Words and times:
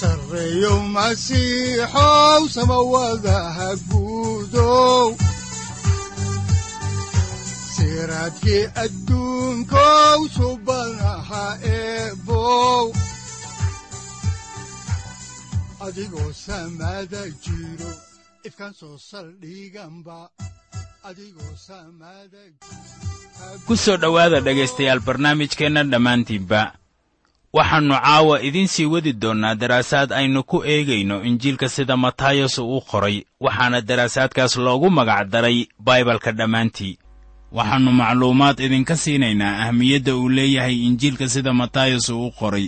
sareyow 0.00 0.78
masiixow 0.96 2.40
samawadaha 2.56 3.68
guudow 3.90 5.06
siraadkii 7.74 8.64
adduunkow 8.84 10.18
subanaha 10.36 11.44
ku 23.66 23.74
soo 23.84 23.96
dhowaada 24.02 24.38
dhegaystayaal 24.46 25.00
barnaamijkeenna 25.06 25.82
dhammaantiinba 25.92 26.60
waxaannu 27.56 27.94
caawa 28.04 28.36
idiin 28.46 28.68
sii 28.74 28.84
wadi 28.94 29.12
doonnaa 29.22 29.54
daraasaad 29.60 30.10
aynu 30.18 30.40
ku 30.50 30.58
eegayno 30.72 31.16
injiilka 31.28 31.68
sida 31.74 31.96
matayos 32.04 32.58
uu 32.58 32.80
qoray 32.90 33.16
waxaana 33.44 33.78
daraasaadkaas 33.88 34.54
loogu 34.64 34.88
magac 34.98 35.28
daray 35.32 35.58
baibalka 35.86 36.30
dhammaantii. 36.38 36.94
Waxaannu 37.56 37.90
macluumaad 38.00 38.58
idinka 38.66 38.94
siinaynaa 39.02 39.54
ahmiyadda 39.64 40.12
uu 40.16 40.28
leeyahay 40.36 40.76
injiilka 40.88 41.26
sida 41.28 41.52
matayos 41.60 42.08
uu 42.08 42.30
qoray. 42.38 42.66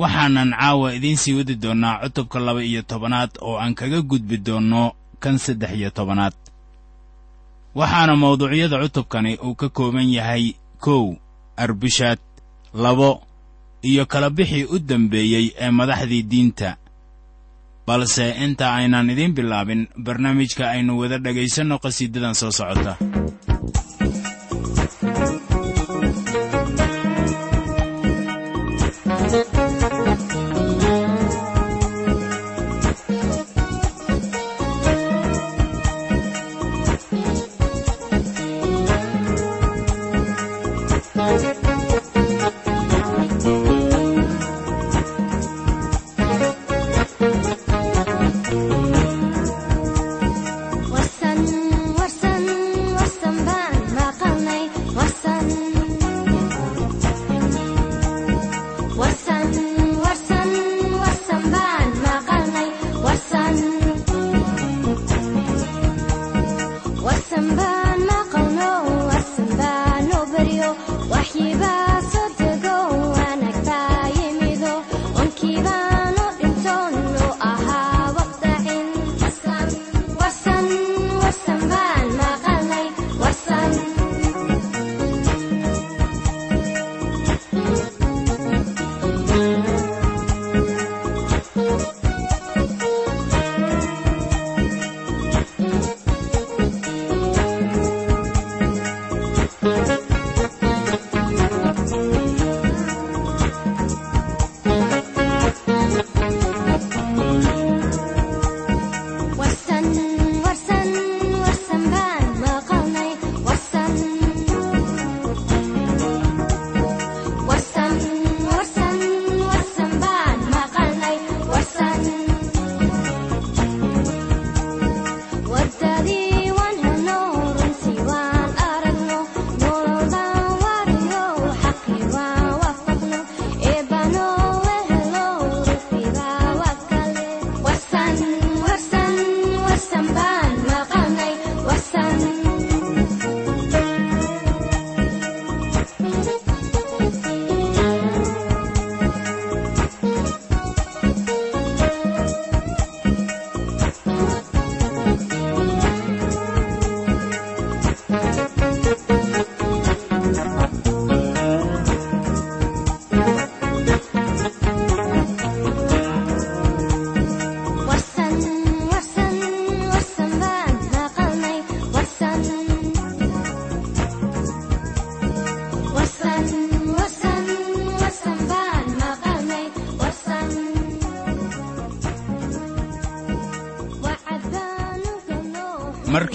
Waxaanan 0.00 0.50
caawa 0.60 0.94
idiin 0.96 1.16
sii 1.22 1.34
wadi 1.38 1.54
doonnaa 1.62 1.98
cutubka 2.02 2.38
laba 2.46 2.62
iyo 2.64 2.82
tobanaad 2.82 3.30
oo 3.40 3.56
aan 3.58 3.74
kaga 3.74 4.00
gudbi 4.02 4.36
doonno 4.46 4.92
kan 5.22 5.38
saddex 5.38 5.70
iyo 5.78 5.90
tobanaad. 5.90 6.32
Waxaana 7.74 8.16
mawduucyada 8.16 8.78
cutubkani 8.82 9.32
uu 9.44 9.54
ka 9.54 9.68
kooban 9.68 10.08
yahay 10.16 10.44
kow 10.84 11.14
arbishaad 11.56 12.18
labo 12.74 13.22
iyo 13.82 14.06
kala 14.06 14.30
bixii 14.30 14.64
u 14.64 14.78
dembeeyey 14.78 15.46
ee 15.58 15.70
madaxdii 15.70 16.22
diinta. 16.30 16.76
Balse 17.86 18.34
inta 18.44 18.74
aynaan 18.74 19.10
idiin 19.10 19.34
bilaabin 19.36 19.88
barnaamijka 20.04 20.64
aynu 20.74 20.98
wada 21.00 21.18
dhegaysanno 21.24 21.78
qhasiidadan 21.78 22.34
soo 22.34 22.50
socota 22.50 22.96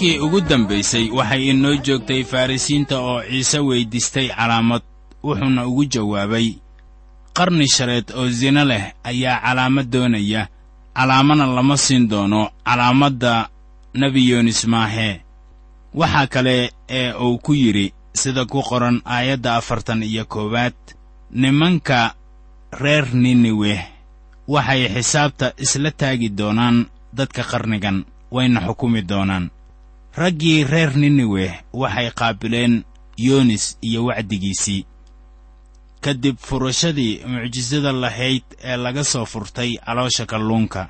markii 0.02 0.20
ugu 0.20 0.42
dambaysay 0.42 1.10
waxay 1.12 1.50
inoo 1.50 1.76
joogtay 1.76 2.24
farrisiinta 2.24 3.00
oo 3.00 3.22
ciise 3.24 3.60
weyddiistay 3.60 4.28
calaamad 4.30 4.82
wuxuuna 5.24 5.68
ugu 5.68 5.86
jawaabay 5.86 6.56
qarni 7.34 7.68
shareed 7.68 8.12
oo 8.16 8.30
sino 8.32 8.66
leh 8.66 8.94
ayaa 9.04 9.42
calaamad 9.42 9.92
doonaya 9.92 10.48
calaamana 10.94 11.46
lama 11.46 11.78
siin 11.78 12.10
doono 12.10 12.50
calaamadda 12.66 13.50
nebi 13.94 14.30
yoonis 14.30 14.66
maahee 14.66 15.22
waxaa 15.94 16.28
kale 16.28 16.74
ee 16.90 17.14
uu 17.14 17.38
ku 17.38 17.54
yidhi 17.54 17.94
sida 18.14 18.46
ku 18.46 18.62
qoran 18.64 19.02
aayadda 19.06 19.56
afartan 19.56 20.04
iyo 20.04 20.26
koowaad 20.26 20.74
nimanka 21.32 22.16
reer 22.72 23.06
niniweh 23.14 23.82
waxay 24.48 24.88
xisaabta 24.94 25.54
isla 25.58 25.92
taagi 25.92 26.30
doonaan 26.30 26.86
dadka 27.14 27.44
qarnigan 27.44 28.06
wayna 28.32 28.62
xukumi 28.66 29.02
doonaan 29.02 29.50
raggii 30.16 30.64
reer 30.64 30.92
niniweh 30.98 31.54
waxay 31.74 32.10
qaabileen 32.12 32.84
yoonis 33.18 33.78
iyo 33.82 34.06
wacdigiisii. 34.06 34.86
Ka 36.02 36.14
dib 36.14 36.38
furashadii 36.38 37.22
mucjisada 37.26 37.92
lahayd 37.92 38.44
ee 38.64 38.78
laga 38.78 39.04
soo 39.04 39.26
furtay 39.26 39.78
caloosha 39.86 40.26
kalluunka. 40.26 40.90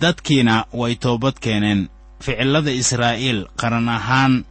Dadkiina 0.00 0.66
way 0.72 0.94
toobad 0.94 1.38
keeneen. 1.40 1.88
Ficillada 2.20 2.70
israa'iil 2.70 3.46
qaran 3.60 3.88
ahaan 3.88 4.44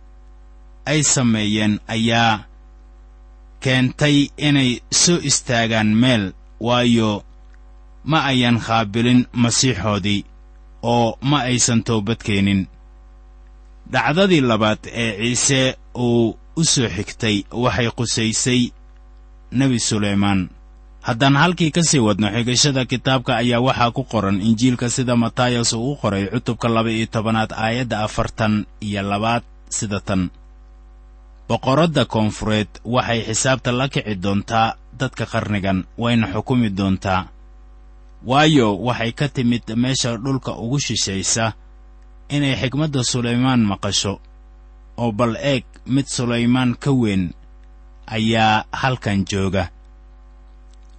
ay 0.86 1.04
sameeyeen 1.04 1.80
ayaa 1.88 2.44
keentay 3.64 4.18
inay 4.38 4.82
soo 4.92 5.20
istaagaan 5.24 5.88
meel 6.02 6.34
waayo 6.60 7.24
ma 8.04 8.20
ayan 8.32 8.58
qaabilin 8.60 9.28
masiixoodii 9.34 10.26
oo 10.84 11.18
ma 11.22 11.38
aysan 11.50 11.84
toobad 11.84 12.20
keenin 12.28 12.68
dhacdadii 13.92 14.42
labaad 14.42 14.80
ee 15.04 15.12
ciise 15.20 15.76
uu 15.96 16.38
u 16.56 16.64
soo 16.64 16.88
xigtay 16.96 17.44
waxay 17.64 17.90
qusaysay 17.98 18.62
nebi 19.52 19.80
sulaymaan. 19.80 20.50
Haddaan 21.02 21.36
halkii 21.42 21.72
ka 21.72 21.82
sii 21.84 22.00
wadno 22.08 22.28
xigashada 22.36 22.86
kitaabka 22.86 23.32
ayaa 23.42 23.60
waxaa 23.68 23.92
ku 23.92 24.04
qoran 24.04 24.42
injiilka 24.42 24.90
sida 24.90 25.16
matayas 25.16 25.74
uu 25.74 25.92
u 25.92 25.96
qoray 26.02 26.26
cutubka 26.34 26.68
laba-iyo 26.70 27.06
tobanaad 27.14 27.52
aayadda 27.54 28.04
afartan 28.06 28.66
iyo 28.82 29.02
labaad 29.02 29.44
sida 29.70 30.00
tan. 30.00 30.30
Boqoradda 31.50 32.06
koonfureed 32.06 32.70
waxay 32.86 33.22
xisaabta 33.28 33.72
la 33.80 33.88
kici 33.94 34.16
doontaa 34.24 34.76
dadka 35.00 35.26
qarnigan 35.26 35.80
wayna 35.98 36.28
xukumi 36.34 36.70
doontaa. 36.70 37.22
Waayo 38.30 38.68
waxay 38.88 39.12
ka 39.12 39.28
timid 39.36 39.64
meesha 39.76 40.18
dhulka 40.18 40.52
ugu 40.64 40.80
shishaysa 40.80 41.54
inay 42.36 42.56
xigmadda 42.62 43.02
sulaymaan 43.12 43.62
maqasho 43.72 44.14
oo 45.02 45.12
bal 45.12 45.34
eeg 45.52 45.64
mid 45.94 46.06
sulaymaan 46.16 46.72
ka 46.84 46.92
weyn 47.02 47.24
ayaa 48.16 48.66
halkan 48.82 49.20
jooga. 49.30 49.64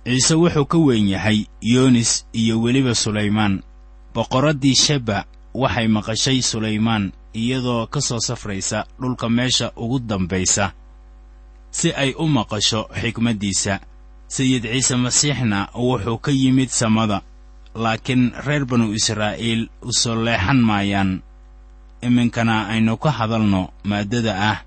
Ciise 0.04 0.34
wuxuu 0.34 0.66
ka 0.72 0.78
weyn 0.86 1.08
yahay 1.14 1.38
yoonis 1.72 2.26
iyo 2.40 2.54
weliba 2.62 2.94
sulaymaan. 2.94 3.62
Boqoraddii 4.14 4.74
sheba 4.84 5.24
waxay 5.54 5.88
maqashay 5.88 6.38
sulaymaan 6.42 7.12
iyadoo 7.34 7.86
ka 7.92 8.00
soo 8.00 8.20
safraysa 8.20 8.78
dhulka 9.00 9.28
meesha 9.28 9.72
ugu 9.76 9.98
dambaysa 10.00 10.72
si 11.70 11.88
ay 11.92 12.10
u 12.18 12.26
maqasho 12.28 12.80
xikmaddiisa 13.00 13.80
sayid 14.28 14.64
ciise 14.72 14.96
masiixna 14.96 15.68
wuxuu 15.74 16.18
ka 16.24 16.30
yimid 16.30 16.68
samada 16.68 17.18
laakiin 17.74 18.32
reer 18.46 18.64
banu 18.64 18.92
israa'iil 18.92 19.68
u 19.82 19.92
soo 19.92 20.16
leexan 20.24 20.60
maayaan. 20.60 21.22
Iminkana 22.02 22.66
aynu 22.68 22.96
ka 22.96 23.10
hadalno 23.10 23.70
maaddada 23.84 24.32
ah 24.50 24.58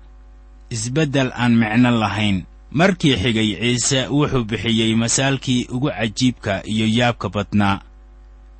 isbeddel 0.70 1.30
aan 1.34 1.52
micno 1.56 1.90
lahayn. 1.90 2.44
Markii 2.70 3.16
xigay 3.16 3.50
ciise 3.60 4.08
wuxuu 4.10 4.44
bixiyey 4.44 4.94
masaalkii 4.96 5.66
ugu 5.70 5.90
cajiibka 5.90 6.62
iyo 6.64 6.86
yaabka 6.88 7.28
badnaa. 7.28 7.80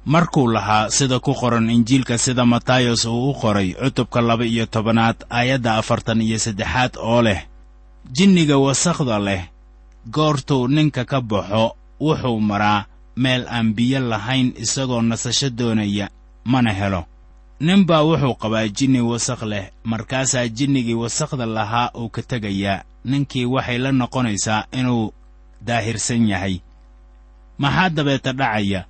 Markuu 0.06 0.46
lahaa 0.52 0.90
sida 0.90 1.18
ku 1.18 1.34
qoran 1.34 1.70
injiilka 1.70 2.18
sida 2.18 2.46
matayos 2.46 3.04
uu 3.04 3.30
u 3.30 3.34
qoray 3.34 3.74
cutubka 3.74 4.20
laba-iyo 4.20 4.66
tobanaad 4.66 5.26
aayadda 5.30 5.76
afartan 5.76 6.20
iyo 6.22 6.38
saddexaad 6.38 6.94
oo 7.02 7.22
leh 7.22 7.42
jinniga 8.14 8.56
wasakhda 8.58 9.18
leh 9.18 9.42
goortuu 10.10 10.68
ninka 10.68 11.04
ka 11.04 11.20
baxo 11.20 11.74
wuxuu 12.00 12.40
maraa 12.40 12.86
meel 13.16 13.48
aan 13.48 13.74
biyo 13.74 14.00
lahayn 14.00 14.52
isagoo 14.56 15.02
nasasho 15.02 15.50
doonaya 15.50 16.08
mana 16.44 16.72
helo. 16.72 17.04
Ninbaa 17.60 18.04
wuxuu 18.04 18.34
qabaa 18.34 18.68
jinni 18.68 19.00
wasakh 19.00 19.42
leh 19.42 19.72
markaasaa 19.84 20.48
jinnigii 20.48 20.94
wasakhda 20.94 21.46
lahaa 21.46 21.90
uu 21.96 22.08
ka 22.08 22.22
tegayaa 22.22 22.84
ninkii 23.04 23.44
waxay 23.54 23.78
la 23.78 23.92
noqonaysaa 23.92 24.68
inuu 24.72 25.12
daahirsan 25.66 26.28
yahay. 26.28 26.60
Maxaa 27.58 27.88
dabeeta 27.90 28.32
dhacaya? 28.32 28.84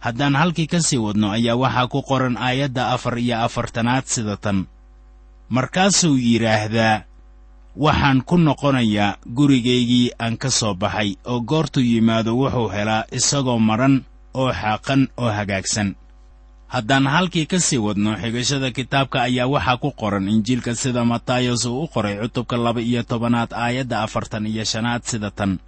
Haddaan 0.00 0.34
halkii 0.36 0.66
ka 0.66 0.80
sii 0.80 0.96
wadno 1.02 1.30
ayaa 1.34 1.56
waxaa 1.58 1.86
ku 1.90 2.02
qoran 2.02 2.36
aayadda 2.38 2.94
afar 2.94 3.18
iyo 3.18 3.36
afartanaad 3.42 4.04
sida 4.06 4.36
tan. 4.36 4.66
Markaasuu 5.50 6.14
yidhaahdaa 6.16 7.02
waxaan 7.76 8.22
ku 8.26 8.36
noqonayaa 8.36 9.16
gurigaygii 9.36 10.10
aan 10.18 10.36
ka 10.38 10.50
soo 10.50 10.74
baxay 10.74 11.16
oo 11.24 11.40
goortuu 11.40 11.82
yimaado 11.82 12.34
wuxuu 12.36 12.68
helaa 12.74 13.04
isagoo 13.12 13.58
madhan 13.58 14.04
oo 14.34 14.52
xaaqan 14.52 15.08
oo 15.16 15.30
hagaagsan. 15.30 15.94
Haddaan 16.70 17.06
halkii 17.06 17.46
ka 17.46 17.58
sii 17.58 17.78
wadno 17.78 18.14
xigashada 18.22 18.70
kitaabka 18.70 19.22
ayaa 19.22 19.46
waxaa 19.54 19.76
ku 19.82 19.90
qoran 20.00 20.28
injiilka 20.28 20.74
sida 20.74 21.04
matayos 21.04 21.64
uu 21.66 21.82
u 21.82 21.88
qoray 21.88 22.14
cutubka 22.22 22.56
laba-iyo 22.56 23.02
tobanaad 23.02 23.50
aayadda 23.52 24.02
afartan 24.02 24.46
iyo 24.46 24.64
shanaad 24.64 25.02
sida 25.02 25.30
tan. 25.30 25.58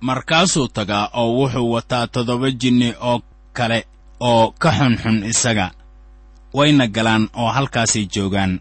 Markaasuu 0.00 0.68
tagaa 0.68 1.10
oo 1.14 1.30
wuxuu 1.42 1.70
wataa 1.74 2.06
toddoba 2.06 2.50
jinni 2.50 2.94
oo 3.00 3.20
kale 3.52 3.86
oo 4.20 4.54
ka 4.58 4.70
xunxun 4.78 5.24
isaga. 5.24 5.70
Wayna 6.54 6.86
galaan 6.86 7.28
oo 7.34 7.50
halkaasay 7.50 8.06
joogaan 8.14 8.60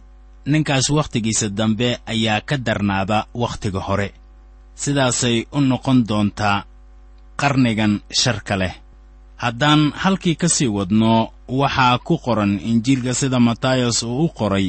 ninkaas 0.51 0.87
wakhtigiisa 0.97 1.47
dambe 1.59 1.89
ayaa 2.13 2.41
ka 2.41 2.55
darnaada 2.57 3.17
wakhtiga 3.41 3.79
hore. 3.87 4.09
Sidaasay 4.81 5.37
u 5.51 5.59
noqon 5.61 5.99
doontaa 6.09 6.57
qarnigan 7.41 7.93
sharka 8.21 8.55
leh. 8.61 8.73
Haddaan 9.43 9.81
halkii 10.01 10.35
ka 10.41 10.47
sii 10.55 10.67
wadno 10.77 11.13
waxaa 11.59 11.97
ku 12.07 12.17
qoran 12.25 12.53
injiilka 12.71 13.13
sida 13.13 13.39
matayos 13.39 14.03
uu 14.03 14.25
u 14.25 14.29
qoray 14.39 14.67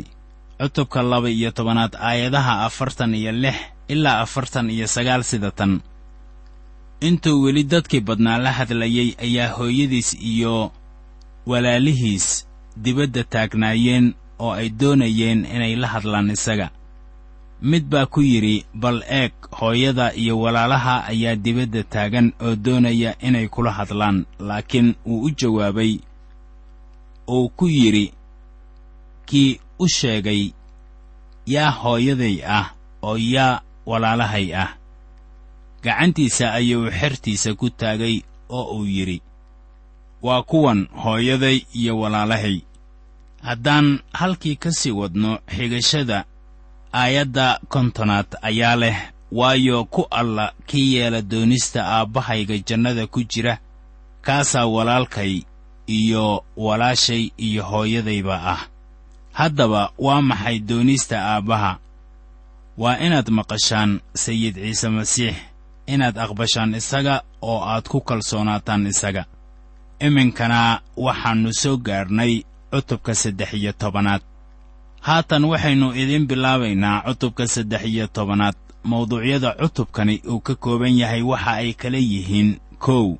cutubka 0.60 1.02
laba 1.02 1.28
iyo 1.30 1.50
tobanaad 1.56 1.94
aayadaha 2.08 2.54
afartan 2.66 3.14
iyo 3.14 3.32
lix 3.32 3.56
ilaa 3.88 4.20
afartan 4.24 4.70
iyo 4.70 4.86
sagaal 4.86 5.22
sida 5.30 5.50
tan. 5.58 5.80
Intuu 7.00 7.42
weli 7.42 7.62
dadkii 7.64 8.00
badnaa 8.00 8.38
la 8.44 8.52
hadlayey 8.58 9.14
ayaa 9.26 9.54
hooyadiis 9.56 10.14
iyo 10.32 10.72
walaalihiis 11.46 12.26
dibadda 12.76 13.24
taagnaayeen 13.24 14.06
oo 14.38 14.52
ay 14.52 14.68
doonayeen 14.70 15.44
inay 15.44 15.76
la 15.76 15.88
hadlaan 15.88 16.30
isaga. 16.30 16.70
Mid 17.62 17.84
baa 17.90 18.06
ku 18.06 18.20
yidhi 18.22 18.66
bal 18.74 19.02
eeg 19.08 19.32
hooyada 19.58 20.14
iyo 20.14 20.38
walaalaha 20.40 21.04
ayaa 21.10 21.36
dibadda 21.36 21.82
taagan 21.82 22.32
oo 22.40 22.54
doonaya 22.56 23.18
inay 23.20 23.48
kula 23.48 23.70
hadlaan. 23.72 24.26
Laakiin 24.38 24.94
wuu 25.06 25.22
u 25.26 25.30
jawaabay 25.30 25.98
uu 27.28 27.48
ku 27.48 27.66
yidhi 27.68 28.12
kii 29.26 29.60
u 29.78 29.88
sheegay 29.88 30.52
yaa 31.46 31.70
hooyaday 31.70 32.36
ah 32.46 32.66
oo 33.02 33.16
yaa 33.16 33.60
walaalahay 33.86 34.54
ah. 34.54 34.70
Gacantiisa 35.82 36.52
ayuu 36.52 36.90
xertiisa 36.90 37.54
ku 37.54 37.70
taagay 37.70 38.22
oo 38.48 38.78
uu 38.78 38.86
yidhi. 38.86 39.22
Waa 40.22 40.42
kuwan 40.42 40.86
hooyaday 41.04 41.62
iyo 41.74 41.98
walaalahay 41.98 42.60
haddaan 43.42 44.00
halkii 44.12 44.56
ka 44.56 44.70
sii 44.72 44.90
wadno 44.90 45.38
xigashada 45.56 46.24
aayadda 46.92 47.60
kontonaad 47.68 48.26
ayaa 48.42 48.76
leh 48.76 48.98
waayo 49.32 49.84
ku 49.84 50.06
alla 50.10 50.52
kii 50.66 50.94
yeela 50.94 51.22
doonista 51.22 51.86
aabbahayga 51.86 52.58
jannada 52.58 53.06
ku 53.06 53.22
jira 53.22 53.58
kaasaa 54.22 54.66
walaalkay 54.66 55.42
iyo 55.86 56.44
walaashay 56.56 57.30
iyo 57.36 57.62
hooyadayba 57.64 58.42
ah. 58.42 58.60
Haddaba 59.32 59.92
waa 59.98 60.22
maxay 60.22 60.58
doonista 60.58 61.16
aabbaha? 61.22 61.78
Waa 62.78 62.98
inaad 62.98 63.28
maqashaan 63.30 64.00
sayid 64.14 64.54
ciise 64.54 64.88
masiix 64.88 65.36
inaad 65.86 66.18
aqbashaan 66.18 66.74
isaga 66.74 67.22
oo 67.42 67.60
aad 67.64 67.88
ku 67.88 68.00
kalsoonaataan 68.00 68.86
isaga. 68.86 69.24
Iminkana 70.00 70.80
waxaannu 70.96 71.52
soo 71.54 71.76
gaarnay 71.76 72.42
cutubka 72.70 73.14
saddex 73.14 73.52
iyo 73.54 73.72
tobanaad. 73.72 74.22
Haatan 75.00 75.44
waxaynu 75.44 75.92
idiin 75.94 76.26
bilaabaynaa 76.26 77.02
cutubka 77.06 77.46
saddex 77.46 77.84
iyo 77.84 78.06
tobanaad. 78.06 78.54
Mawduucyada 78.84 79.50
cutubkani 79.60 80.22
uu 80.28 80.40
ka 80.40 80.54
kooban 80.54 80.96
yahay 80.98 81.22
waxa 81.22 81.52
ay 81.52 81.72
kala 81.74 81.98
yihiin 81.98 82.50
kow. 82.78 83.16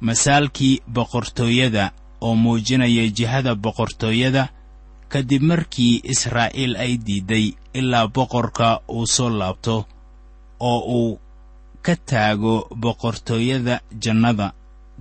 Masaalkii 0.00 0.80
boqortooyada 0.94 1.92
oo 2.20 2.34
muujinaya 2.36 3.08
jihada 3.16 3.54
boqortooyada 3.54 4.48
kadib 5.08 5.42
markii 5.42 6.00
israa'iil 6.12 6.76
ay 6.76 6.96
diidday 7.06 7.46
ilaa 7.74 8.06
boqorka 8.08 8.80
uu 8.88 9.06
soo 9.06 9.30
laabto 9.30 9.84
oo 10.60 10.78
uu 10.98 11.18
ka 11.82 11.96
taago 11.96 12.68
boqortooyada 12.82 13.80
jannada 14.02 14.52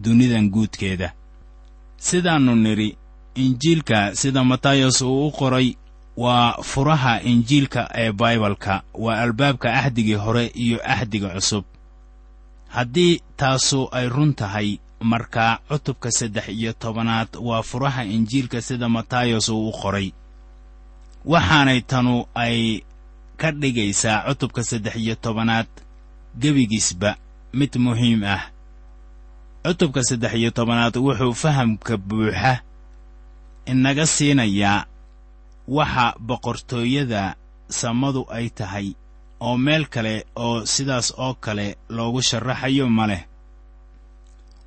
dunidan 0.04 0.50
guudkeeda. 0.50 1.13
Sidaannu 1.98 2.56
nidhi 2.56 2.98
injiilka 3.36 4.15
sida 4.15 4.43
matayos 4.43 5.01
uu 5.01 5.27
u 5.27 5.31
qoray 5.31 5.75
waa 6.17 6.53
furaha 6.63 7.21
injiilka 7.21 7.89
ee 7.95 8.12
baibalka 8.12 8.83
waa 8.93 9.21
albaabka 9.21 9.74
axdigii 9.74 10.13
hore 10.13 10.45
iyo 10.55 10.79
axdiga 10.83 11.29
cusub. 11.29 11.65
Haddii 12.67 13.21
taasu 13.38 13.89
ay 13.91 14.09
run 14.09 14.33
tahay 14.33 14.77
markaa 15.01 15.57
cutubka 15.69 16.12
saddex 16.12 16.48
iyo 16.50 16.74
tobanaad 16.74 17.27
waa 17.41 17.63
furaha 17.63 18.03
injiilka 18.05 18.62
sida 18.62 18.89
matayos 18.89 19.50
uu 19.50 19.69
u 19.69 19.71
qoray. 19.71 20.12
Waxaanay 21.25 21.81
tanu 21.81 22.25
ay 22.36 22.81
ka 23.38 23.51
dhigaysaa 23.51 24.24
cutubka 24.27 24.63
saddex 24.63 24.95
iyo 24.95 25.15
tobanaad 25.15 25.67
gebigiisba 26.39 27.15
mid 27.53 27.75
muhiim 27.77 28.24
ah. 28.24 28.41
Cutubka 29.65 30.03
saddex 30.03 30.33
iyo 30.33 30.51
tobanaad 30.51 30.98
wuxuu 30.98 31.33
fahamka 31.33 31.98
buuxa 31.98 32.62
inaga 33.71 34.05
siinayaa 34.15 34.85
waxa 35.77 36.05
boqortooyada 36.27 37.23
samadu 37.79 38.21
ay 38.38 38.47
tahay 38.57 38.88
oo 39.47 39.57
meel 39.65 39.83
kale 39.93 40.13
oo 40.45 40.65
sidaas 40.73 41.07
oo 41.23 41.33
kale 41.45 41.67
loogu 41.95 42.21
sharaxayo 42.29 42.85
ma 42.97 43.05
leh. 43.11 43.23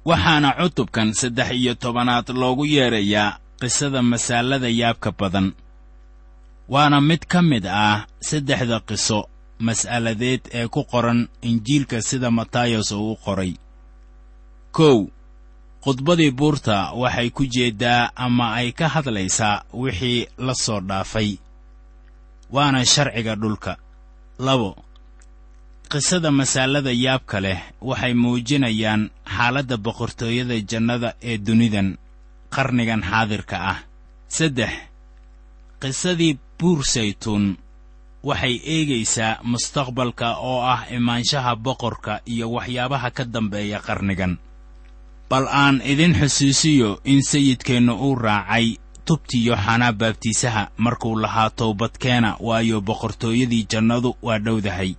Waxaana 0.09 0.51
cutubkan 0.59 1.09
saddex 1.21 1.51
iyo 1.61 1.73
tobanaad 1.83 2.29
loogu 2.41 2.65
yeedrayaa 2.75 3.39
qisada 3.61 4.01
masaalada 4.11 4.69
yaabka 4.81 5.11
badan. 5.21 5.49
Waana 6.73 6.99
mid 7.09 7.23
ka 7.33 7.39
mid 7.51 7.65
ah 7.67 8.07
saddexda 8.29 8.79
qiso 8.89 9.19
mas'aladeed 9.67 10.43
ee 10.59 10.67
ku 10.75 10.81
qoran 10.93 11.21
injiilka 11.49 11.99
sida 12.09 12.29
matayos 12.39 12.91
uu 12.93 13.13
u 13.13 13.17
qoray. 13.25 13.53
Kow 14.77 14.99
khudbadii 15.85 16.31
buurta 16.31 16.93
waxay 16.95 17.31
ku 17.31 17.43
jeeddaa 17.55 18.11
ama 18.15 18.55
ay 18.55 18.73
ka 18.73 18.87
hadlaysaa 18.89 19.63
wixii 19.73 20.27
la 20.39 20.55
soo 20.55 20.81
dhaafay. 20.81 21.39
Waana 22.55 22.85
sharciga 22.85 23.35
dhulka. 23.37 23.77
Labo 24.39 24.77
qisada 25.91 26.31
masaalada 26.31 26.93
yaabka 27.05 27.41
leh 27.45 27.61
waxay 27.89 28.15
muujinayaan 28.15 29.11
xaaladda 29.35 29.77
boqortooyada 29.77 30.57
jannada 30.71 31.15
ee 31.31 31.39
dunidan 31.47 31.99
qarnigan 32.55 33.03
xaadirka 33.11 33.57
ah. 33.73 33.79
Saddex 34.37 34.73
qisadii 35.83 36.39
buur 36.59 36.81
saytuun 36.85 37.45
waxay 38.29 38.55
eegaysaa 38.75 39.41
mustaqbalka 39.51 40.29
oo 40.51 40.63
ah 40.75 40.87
imaanshaha 40.97 41.53
boqorka 41.57 42.21
iyo 42.33 42.47
waxyaabaha 42.57 43.09
ka 43.17 43.25
dambeeya 43.25 43.79
qarnigan 43.87 44.39
bal 45.33 45.47
aan 45.49 45.81
idin 45.93 46.13
xusuusiyo 46.21 47.01
in 47.05 47.23
sayidkeennu 47.31 47.95
uu 48.07 48.15
raacay 48.25 48.67
tubtii 49.07 49.47
yooxanaa 49.47 49.93
baabtiisaha 50.01 50.63
markuu 50.85 51.17
lahaa 51.23 51.51
towbadkeena 51.51 52.31
waayo 52.47 52.81
boqortooyadii 52.89 53.67
jannadu 53.73 54.11
waa 54.23 54.39
dhowdahay. 54.45 54.93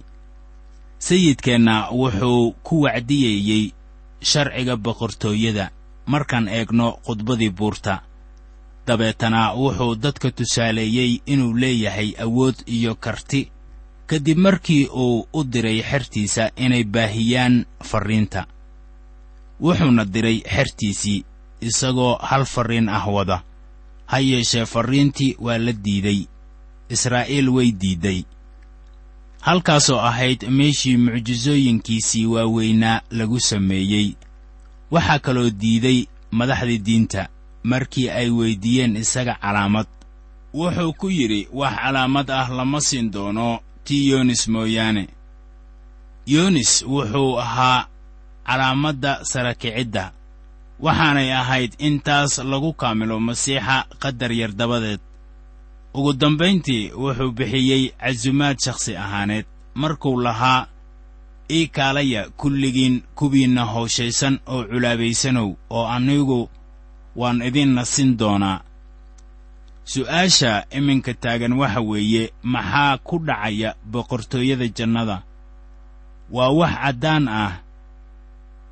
Sayidkeenna 1.07 1.75
wuxuu 1.99 2.51
ku 2.63 2.81
wacdiyeeyey 2.85 3.65
sharciga 4.29 4.75
boqortooyada 4.77 5.65
markaan 6.05 6.47
eegno 6.47 6.87
khudbadii 7.05 7.49
buurta. 7.49 8.01
Dabeetana 8.87 9.53
wuxuu 9.53 9.95
dadka 9.95 10.31
tusaaleeyey 10.31 11.11
inuu 11.25 11.53
leeyahay 11.61 12.09
awood 12.25 12.55
iyo 12.67 12.95
karti 12.95 13.51
ka 14.07 14.19
dib 14.19 14.37
markii 14.37 14.87
uu 14.87 15.27
u 15.33 15.43
diray 15.43 15.79
xertiisa 15.89 16.51
inay 16.57 16.83
baahiyaan 16.83 17.65
farriinta 17.83 18.45
wuxuuna 19.61 20.05
diray 20.05 20.41
xertiisii 20.55 21.25
isagoo 21.61 22.15
hal 22.15 22.45
farriin 22.45 22.89
ah 22.89 23.07
wada. 23.07 23.43
Ha 24.05 24.19
yeeshee 24.19 24.65
farriintii 24.65 25.35
waa 25.39 25.57
la 25.57 25.71
diiday 25.71 26.25
israa'iil 26.89 27.49
way 27.49 27.71
diidday. 27.71 28.23
Halkaasoo 29.41 29.99
ahayd 29.99 30.43
meeshii 30.49 30.97
mucjisooyinkiisii 30.97 32.25
waaweynaa 32.25 33.01
lagu 33.11 33.39
sameeyey. 33.39 34.13
Waxaa 34.91 35.19
kaloo 35.19 35.49
diiday 35.49 36.05
madaxdii 36.31 36.77
diinta 36.77 37.29
markii 37.63 38.09
ay 38.09 38.29
weyddiiyeen 38.29 38.95
isaga 38.95 39.35
calaamad. 39.41 39.87
Wuxuu 40.53 40.93
ku 40.93 41.09
yidhi 41.09 41.47
wax 41.53 41.75
calaamad 41.75 42.29
ah 42.31 42.49
lama 42.49 42.81
siin 42.81 43.11
doono 43.11 43.59
tii 43.83 44.09
yoonis 44.09 44.47
mooyaane. 44.47 45.07
Yoonis 46.27 46.83
wuxuu 46.87 47.39
ahaa 47.39 47.87
calaamadda 48.47 49.25
sara 49.31 49.53
waxaanay 50.83 51.31
ahayd 51.31 51.71
in 51.79 51.99
taas 52.01 52.37
lagu 52.43 52.73
kaamilo 52.73 53.19
masiixa 53.19 53.85
qadar 54.01 54.31
yar 54.31 54.51
dabadeed. 54.51 54.99
Ugu 55.93 56.13
dambayntii 56.13 56.91
wuxuu 56.91 57.31
bixiyey 57.31 57.83
casumaad 58.01 58.57
shakhsi 58.59 58.97
ahaaneed. 58.97 59.45
Markuu 59.75 60.19
lahaa 60.21 60.67
ii 61.51 61.67
kaalaya 61.67 62.29
kulligiin 62.29 63.03
kuwiinna 63.15 63.63
howshaysan 63.65 64.39
oo 64.47 64.63
culaabaysanow 64.63 65.49
oo 65.69 65.85
anigu 65.87 66.49
waan 67.15 67.41
idin 67.41 67.73
nasin 67.75 68.17
doonaa. 68.17 68.61
Su'aasha 69.85 70.65
iminka 70.71 71.13
taagan 71.13 71.53
waxa 71.53 71.81
weeye 71.81 72.33
maxaa 72.43 72.97
ku 72.97 73.19
dhacaya 73.19 73.75
boqortooyada 73.91 74.67
jannada? 74.67 75.21
Waa 76.31 76.49
wax 76.59 76.73
caddaan 76.81 77.27
ah 77.27 77.53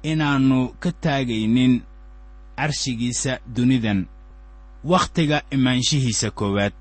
inaannu 0.03 0.75
ka 0.79 0.91
taagaynin 0.91 1.81
carshigiisa 2.57 3.39
dunidan 3.55 4.05
wakhtiga 4.83 5.41
imaanshihiisa 5.51 6.31
koowaad. 6.31 6.73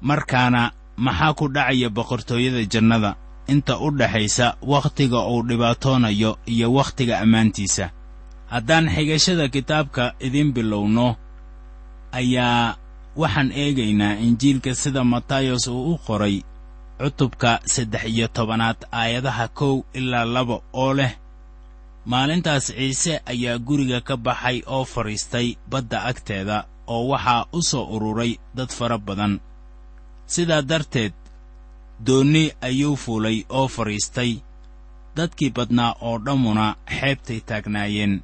Markaana 0.00 0.72
maxaa 0.96 1.32
ku 1.34 1.48
dhacaya 1.48 1.88
boqortooyada 1.90 2.64
jannada? 2.64 3.16
Inta 3.46 3.78
u 3.78 3.90
dhaxaysa 3.90 4.56
wakhtiga 4.62 5.18
uu 5.28 5.42
dhibaatoonayo 5.48 6.38
iyo 6.46 6.72
wakhtiga 6.72 7.20
ammaantiisa. 7.20 7.90
Haddaan 8.46 8.88
xigashada 8.94 9.48
kitaabka 9.48 10.14
idiin 10.20 10.52
bilowno 10.52 11.16
ayaa 12.12 12.76
waxaan 13.16 13.52
eegaynaa 13.52 14.14
injiilka 14.26 14.74
sida 14.74 15.04
matayos 15.04 15.66
uu 15.66 15.92
u 15.94 15.98
qoray 16.06 16.42
cutubka 16.98 17.60
saddex 17.64 18.04
iyo 18.04 18.28
tobanaad 18.28 18.76
aayadaha 18.92 19.48
kow 19.48 19.82
ilaa 19.94 20.24
laba 20.24 20.60
oo 20.72 20.94
leh 20.94 21.12
maalintaas 22.06 22.66
ciise 22.66 23.20
ayaa 23.26 23.58
guriga 23.58 24.00
ka 24.00 24.16
baxay 24.16 24.62
oo 24.66 24.84
fadhiistay 24.84 25.56
badda 25.70 26.04
agteeda 26.10 26.66
oo 26.86 27.08
waxaa 27.12 27.46
u 27.52 27.62
soo 27.62 27.84
ururay 27.94 28.32
dad 28.56 28.70
fara 28.70 28.98
badan. 28.98 29.40
Sidaa 30.26 30.62
darteed 30.62 31.12
doonni 32.06 32.50
ayuu 32.60 32.96
fuulay 32.96 33.44
oo 33.48 33.68
fadhiistay. 33.68 34.32
Dadkii 35.16 35.50
badnaa 35.56 35.94
oo 36.00 36.18
dhammuna 36.18 36.76
xeebtay 36.98 37.40
taagnaayeen. 37.40 38.22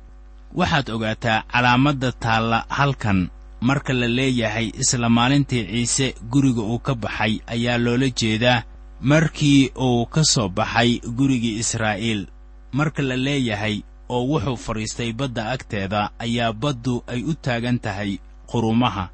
Waxaad 0.59 0.89
ogaataa 0.91 1.43
calaamadda 1.53 2.13
taalla 2.13 2.65
halkan. 2.69 3.31
Marka 3.61 3.93
la 3.93 4.09
leeyahay 4.09 4.71
isla 4.83 5.09
maalintii 5.09 5.65
ciise 5.67 6.15
guriga 6.31 6.63
uu 6.63 6.79
ka 6.79 6.95
baxay 6.95 7.39
ayaa 7.47 7.79
loola 7.79 8.09
jeedaa. 8.21 8.63
Markii 9.01 9.71
uu 9.79 10.07
ka 10.07 10.25
soo 10.25 10.49
baxay 10.49 10.99
gurigii 11.17 11.59
israa'iil 11.63 12.27
marka 12.73 13.03
la 13.03 13.17
leeyahay 13.17 13.83
oo 14.09 14.23
wuxuu 14.31 14.57
fadhiistay 14.57 15.13
badda 15.13 15.51
agteeda 15.55 16.11
ayaa 16.19 16.53
baddu 16.53 16.95
ay 17.07 17.23
u 17.23 17.35
taagan 17.35 17.79
tahay 17.79 18.19
qurumaha. 18.51 19.09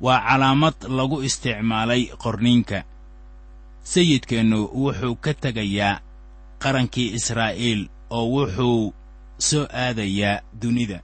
Waa 0.00 0.20
calaamad 0.28 0.74
lagu 0.88 1.22
isticmaalay 1.22 2.02
qorniinka. 2.22 2.84
Sayidkeennu 3.82 4.58
wuxuu 4.74 5.14
ka 5.24 5.34
tegayaa 5.34 6.00
qarankii 6.62 7.14
israa'iil 7.18 7.88
oo 8.10 8.26
wuxuu 8.34 8.94
soo 9.38 9.66
aadayaa 9.84 10.42
dunida. 10.60 10.98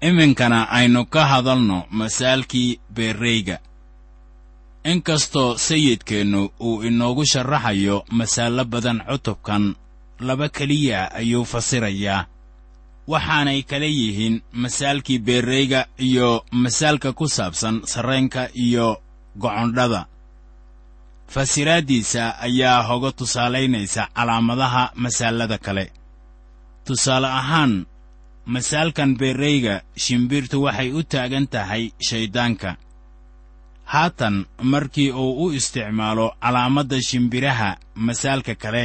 Iminkana 0.00 0.70
aynu 0.70 1.06
ka 1.06 1.26
hadalno 1.26 1.84
masaalkii 1.90 2.80
beerreyga 2.94 3.58
inkastoo 4.84 5.56
sayidkeennu 5.56 6.50
uu 6.60 6.82
inoogu 6.82 7.24
sharaxayo 7.26 8.04
masaallo 8.10 8.64
badan 8.64 9.02
cutubkan 9.08 9.74
laba 10.20 10.48
keliya 10.48 11.00
ayuu 11.14 11.44
fasirayaa 11.44 12.26
waxaanay 13.08 13.62
kala 13.62 13.86
yihiin 13.86 14.42
masaalkii 14.52 15.18
beerreyga 15.18 15.86
iyo 15.98 16.44
masaalka 16.52 17.12
ku 17.12 17.28
saabsan 17.28 17.82
sarreenka 17.84 18.48
iyo 18.54 19.02
gocondhada. 19.36 20.06
Fasiraaddiisa 21.28 22.38
ayaa 22.40 22.82
hoga 22.82 23.12
tusaalaynaysa 23.12 24.08
calaamadaha 24.16 24.92
masaalada 24.94 25.58
kale. 25.58 25.92
Tusaale 26.84 27.26
ahaan 27.26 27.86
masaalkan 28.46 29.16
beerreyga 29.16 29.82
shimbirtu 29.96 30.62
waxay 30.62 30.92
u 30.92 31.02
taagan 31.02 31.46
tahay 31.46 31.90
shayddaanka 32.08 32.76
haatan 33.84 34.46
markii 34.62 35.10
uu 35.12 35.44
u 35.44 35.52
isticmaalo 35.52 36.26
calaamadda 36.42 37.02
shimbiraha 37.08 37.76
masaalka 37.94 38.54
kale 38.54 38.84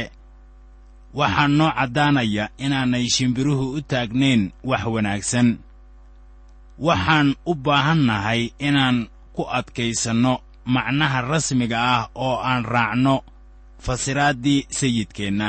waxaa 1.14 1.48
noo 1.58 1.70
caddaanaya 1.78 2.44
inaanay 2.64 3.06
shimbiruhu 3.14 3.66
u 3.78 3.80
taagnayn 3.90 4.42
wax 4.70 4.82
wanaagsan. 4.94 5.48
Waxaan 6.86 7.28
u 7.46 7.52
baahannahay 7.64 8.42
inaan 8.68 8.96
ku 9.34 9.42
adkaysanno 9.58 10.34
macnaha 10.74 11.20
rasmiga 11.30 11.78
ah 11.94 12.02
oo 12.24 12.36
aan 12.50 12.64
raacno 12.64 13.14
fasiraaddii 13.84 14.66
sayidkeenna. 14.78 15.48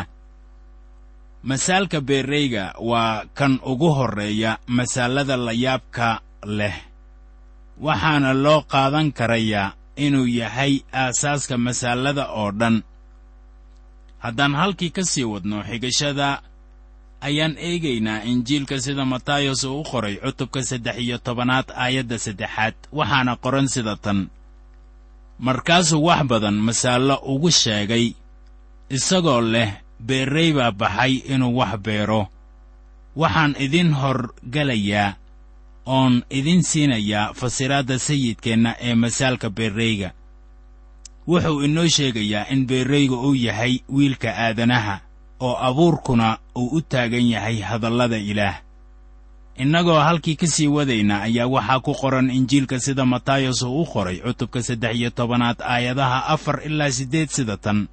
Masaalka 1.43 2.01
beerreyga 2.01 2.73
waa 2.89 3.25
kan 3.37 3.59
ugu 3.71 3.89
horreeya 3.97 4.57
masaalada 4.67 5.37
layaabka 5.37 6.21
leh. 6.57 6.77
Waxaana 7.85 8.33
loo 8.33 8.61
qaadan 8.71 9.11
karayaa 9.17 9.73
inuu 9.95 10.27
yahay 10.39 10.73
aasaaska 10.93 11.57
masaalada 11.57 12.23
oo 12.39 12.51
dhan 12.59 12.83
haddaan 14.25 14.53
halkii 14.61 14.89
ka 14.95 15.03
sii 15.11 15.23
wadno 15.33 15.57
xigashada 15.69 16.29
ayaan 17.27 17.55
eegaynaa 17.67 18.23
injiilka 18.31 18.75
sida 18.85 19.05
matayos 19.13 19.63
uu 19.63 19.79
u 19.81 19.83
qoray 19.91 20.15
cutubka 20.23 20.59
saddex 20.69 20.97
iyo 21.03 21.17
tobanaad 21.25 21.67
aayadda 21.83 22.17
saddexaad 22.25 22.75
waxaana 22.97 23.33
qoran 23.43 23.67
sida 23.73 23.95
tan. 24.03 24.19
Markaasuu 25.39 26.03
wax 26.07 26.21
badan 26.31 26.57
masaallo 26.67 27.15
ugu 27.33 27.51
sheegay 27.61 28.07
isagoo 28.89 29.41
leh 29.53 29.71
beerrey 30.07 30.49
baa 30.57 30.71
baxay 30.81 31.13
inuu 31.33 31.57
wax 31.59 31.73
beero. 31.85 32.21
Waxaan 33.21 33.53
idin 33.65 33.89
horgelayaa 34.01 35.09
oon 35.85 36.13
idin 36.29 36.61
siinayaa 36.69 37.33
fasiraadda 37.39 37.95
sayidkeenna 38.07 38.71
ee 38.87 38.95
masaalka 39.03 39.49
beerreyga 39.57 40.09
wuxuu 41.27 41.61
inoo 41.65 41.87
sheegayaa 41.87 42.47
in 42.53 42.65
beerreyga 42.67 43.15
uu 43.15 43.35
yahay 43.35 43.79
wiilka 43.89 44.29
aadanaha 44.37 44.99
oo 45.39 45.55
abuurkuna 45.67 46.37
uu 46.55 46.67
u 46.77 46.81
taagan 46.81 47.27
yahay 47.33 47.59
hadallada 47.61 48.17
ilaah. 48.17 48.61
Innagoo 49.55 49.99
halkii 49.99 50.35
ka 50.35 50.47
sii 50.47 50.67
wadayna 50.67 51.21
ayaa 51.21 51.47
waxaa 51.47 51.79
ku 51.79 51.93
qoran 51.93 52.29
injiilka 52.29 52.79
sida 52.79 53.05
matayos 53.05 53.61
uu 53.63 53.81
u 53.81 53.85
qoray 53.85 54.17
cutubka 54.19 54.63
saddex 54.63 54.95
iyo 54.95 55.09
tobanaad 55.09 55.61
aayadaha 55.61 56.25
afar 56.27 56.61
ilaa 56.67 56.91
siddeed 56.91 57.29
sida 57.29 57.57
tan 57.57 57.87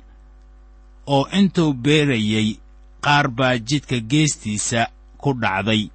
oo 1.06 1.28
intuu 1.38 1.72
beerayey 1.72 2.58
qaar 3.04 3.28
baa 3.30 3.58
jidka 3.58 4.00
geestiisa 4.00 4.86
ku 5.18 5.32
dhacday. 5.34 5.88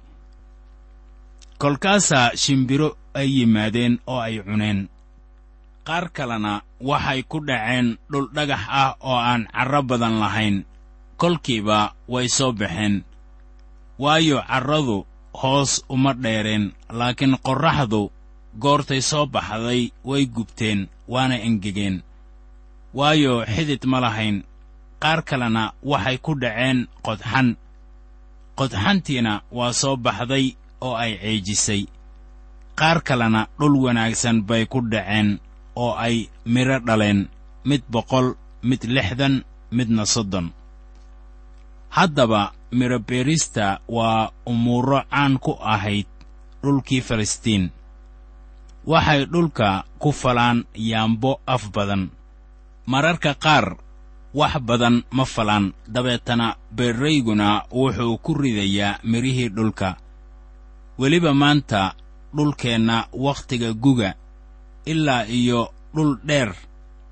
Kolkaasaa 1.58 2.30
shimbiro 2.36 2.96
ay 3.14 3.28
yimaadeen 3.38 3.98
oo 4.06 4.20
ay 4.20 4.40
cuneen. 4.46 4.88
Qaar 5.86 6.08
kalena 6.16 6.62
waxay 6.80 7.22
ku 7.22 7.38
dhaceen 7.44 7.98
dhul 8.10 8.26
dhagax 8.34 8.62
ah 8.68 8.94
oo 9.00 9.16
aan 9.18 9.46
carro 9.52 9.82
badan 9.82 10.18
lahayn. 10.22 10.64
Kolkiiba 11.18 11.94
way 12.08 12.28
soo 12.28 12.52
baxeen. 12.52 13.02
Waayo 13.98 14.38
carradu 14.46 15.06
hoos 15.34 15.82
uma 15.88 16.14
dheereen 16.14 16.72
laakiin 16.90 17.34
qorraxdu 17.46 18.10
goortay 18.62 19.00
soo 19.02 19.26
baxday 19.26 19.90
way 20.04 20.26
gubteen 20.26 20.88
waana 21.08 21.36
engegeen. 21.42 22.02
Waayo 22.94 23.44
xidid 23.46 23.82
ma 23.90 23.98
lahayn 24.00 24.42
qaar 25.02 25.22
kalena 25.28 25.72
waxay 25.82 26.18
ku 26.18 26.32
dhaceen 26.38 26.86
qodxan. 27.02 27.56
Qodxantiina 28.58 29.42
waa 29.52 29.72
soo 29.72 29.96
baxday 29.96 30.46
oo 30.80 30.94
ay 30.94 31.12
ceejisay. 31.22 31.82
Qaar 32.78 33.02
kalena 33.02 33.46
dhul 33.58 33.74
wanaagsan 33.84 34.42
bay 34.48 34.66
ku 34.66 34.80
dhaceen 34.92 35.38
oo 35.82 35.92
ay 36.06 36.16
midho 36.54 36.76
dhaleen 36.86 37.20
mid 37.68 37.82
boqol 37.94 38.26
mid 38.68 38.82
lixdan 38.96 39.34
midna 39.76 40.04
soddon. 40.14 40.46
Haddaba 41.96 42.52
midho 42.78 42.98
beerista 43.08 43.66
waa 43.96 44.30
umuuro 44.50 45.00
caan 45.10 45.34
ku 45.44 45.52
ahayd 45.74 46.06
dhulkii 46.62 47.00
falastiin. 47.08 47.64
Waxay 48.90 49.20
dhulka 49.32 49.68
ku 50.02 50.10
falaan 50.12 50.58
yaambo 50.90 51.32
af 51.54 51.62
badan. 51.74 52.02
Mararka 52.86 53.32
qaar 53.44 53.66
wax 54.34 54.54
badan 54.68 54.96
ma 55.16 55.24
falaan. 55.24 55.64
Dabeetana 55.94 56.56
beerrayguna 56.76 57.48
wuxuu 57.78 58.18
ku 58.24 58.30
ridayaa 58.34 58.98
midhihii 59.10 59.48
dhulka. 59.56 59.96
Weliba 60.98 61.32
maanta 61.34 61.94
dhulkeenna 62.36 62.96
wakhtiga 63.12 63.72
guga 63.84 64.10
ilaa 64.92 65.24
iyo 65.28 65.60
dhul 65.94 66.16
dheer. 66.24 66.54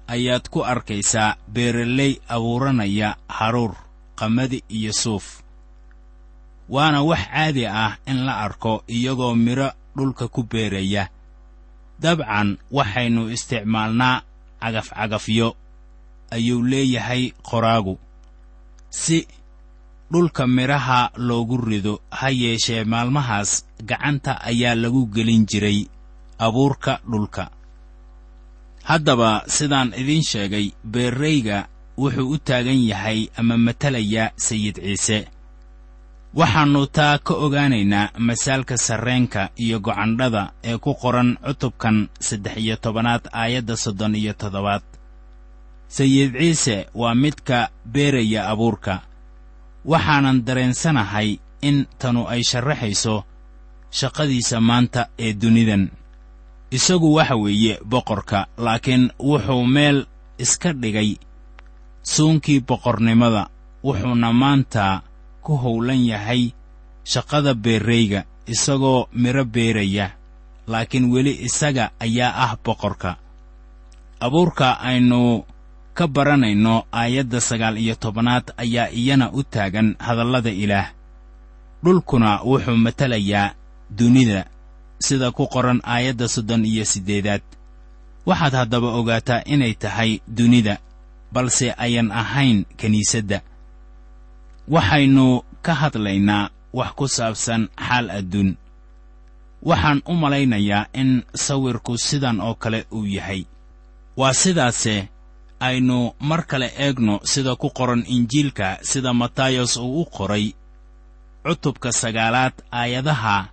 Ayaad 0.08 0.48
ku 0.50 0.62
arkaysaa 0.64 1.36
beeraley 1.50 2.12
abuuranaya 2.28 3.16
haruur 3.28 3.74
qamadi 4.18 4.62
iyo 4.68 4.92
suuf. 4.92 5.42
Waana 6.68 7.02
wax 7.02 7.22
caadi 7.30 7.66
ah 7.66 7.98
in 8.06 8.24
la 8.26 8.34
arko 8.46 8.82
iyagoo 8.88 9.34
midho 9.34 9.68
dhulka 9.96 10.28
ku 10.28 10.42
beeraya. 10.50 11.08
Dabcan 12.02 12.58
waxaynu 12.70 13.30
isticmaalnaa 13.34 14.22
cagafcagafyo 14.60 15.48
ayuu 16.30 16.62
leeyahay 16.62 17.32
qoraagu. 17.42 17.98
Si 18.90 19.26
dhulka 20.12 20.46
midhaha 20.46 21.10
loogu 21.16 21.56
rido 21.56 21.94
ha 22.10 22.30
yeeshee 22.30 22.84
maalmahaas 22.84 23.66
gacanta 23.82 24.38
ayaa 24.50 24.74
lagu 24.74 25.06
gelin 25.14 25.46
jiray 25.50 25.86
abuurka 26.38 27.00
dhulka 27.10 27.50
haddaba 28.90 29.42
sidaan 29.56 29.90
idiin 30.00 30.22
sheegay 30.30 30.66
beerrayga 30.92 31.58
wuxuu 31.98 32.30
u 32.34 32.38
taagan 32.38 32.80
yahay 32.90 33.20
ama 33.40 33.56
matelayaa 33.66 34.30
sayid 34.46 34.76
ciise. 34.84 35.18
Waxaannu 36.38 36.82
taa 36.96 37.18
ka 37.26 37.34
ogaanaynaa 37.44 38.10
masaalka 38.28 38.76
sarreenka 38.86 39.42
iyo 39.64 39.80
gocandhada 39.86 40.42
ee 40.70 40.78
ku 40.84 40.92
qoran 41.02 41.30
cutubkan 41.46 41.96
saddex 42.26 42.56
iyo 42.64 42.76
tobanaad 42.84 43.24
aayadda 43.32 43.76
soddon 43.84 44.14
iyo 44.14 44.32
toddobaad. 44.40 44.82
Sayid 45.88 46.32
ciise 46.38 46.76
waa 46.94 47.14
midka 47.14 47.58
beeraya 47.92 48.40
abuurka. 48.52 48.94
Waxaanan 49.84 50.44
dareensanahay 50.46 51.38
in 51.68 51.86
tanu 51.98 52.22
ay 52.32 52.42
sharraxayso 52.50 53.24
shaqadiisa 53.98 54.60
maanta 54.60 55.02
ee 55.24 55.32
dunidan 55.42 55.84
isagu 56.70 57.14
waxa 57.14 57.36
weeye 57.36 57.78
boqorka 57.84 58.46
laakiin 58.58 59.10
wuxuu 59.18 59.66
meel 59.66 60.06
iska 60.38 60.72
dhigay 60.72 61.16
suunkii 62.02 62.60
boqornimada. 62.60 63.48
Wuxuuna 63.84 64.32
maanta 64.32 65.02
ku 65.42 65.56
howlan 65.56 66.02
yahay 66.06 66.50
shaqada 67.04 67.54
beerrayga 67.54 68.24
isagoo 68.46 69.06
midho 69.12 69.44
beeraya 69.44 70.10
laakiin 70.66 71.10
weli 71.12 71.38
isaga 71.46 71.90
ayaa 72.00 72.34
ah 72.34 72.56
boqorka. 72.64 73.16
Abuurka 74.20 74.80
aynu 74.80 75.44
ka 75.94 76.08
baranayno 76.08 76.84
aayadda 76.92 77.40
sagaal 77.40 77.78
iyo 77.78 77.94
tobanaad 77.94 78.52
ayaa 78.56 78.90
iyana 78.90 79.30
u 79.32 79.42
taagan 79.42 79.94
hadallada 79.98 80.50
ilaah. 80.50 80.90
Dhulkuna 81.84 82.42
wuxuu 82.42 82.76
matelayaa 82.76 83.54
dunida 83.90 84.50
sida 84.98 85.30
ku 85.30 85.46
qoran 85.46 85.80
aayadda 85.84 86.28
soddon 86.28 86.64
iyo 86.64 86.84
siddeedaad. 86.84 87.42
Waxaad 88.26 88.54
haddaba 88.54 88.88
ogaataa 88.98 89.42
inay 89.46 89.74
tahay 89.74 90.20
dunida 90.28 90.78
balse 91.32 91.74
ayan 91.78 92.10
ahayn 92.12 92.64
kiniisadda. 92.76 93.40
Waxaynu 94.68 95.42
ka 95.62 95.74
hadlaynaa 95.74 96.50
wax 96.72 96.90
ku 96.98 97.06
saabsan 97.08 97.68
xaal 97.86 98.10
adduun. 98.10 98.56
Waxaan 99.62 100.02
u 100.06 100.12
malaynayaa 100.14 100.86
in 101.00 101.22
sawirku 101.34 101.98
sidan 101.98 102.40
oo 102.40 102.54
kale 102.54 102.86
uu 102.92 103.06
yahay. 103.06 103.44
Waa 104.16 104.34
sidaase 104.34 105.08
aynu 105.60 106.12
mar 106.20 106.46
kale 106.46 106.68
eegno 106.78 107.20
sida 107.24 107.56
ku 107.56 107.70
qoran 107.70 108.02
injiilka 108.06 108.78
sida 108.82 109.12
matayos 109.14 109.76
uu 109.76 110.00
u 110.02 110.04
qoray 110.04 110.52
cutubka 111.44 111.92
sagaalaad 111.92 112.52
aayadaha 112.72 113.48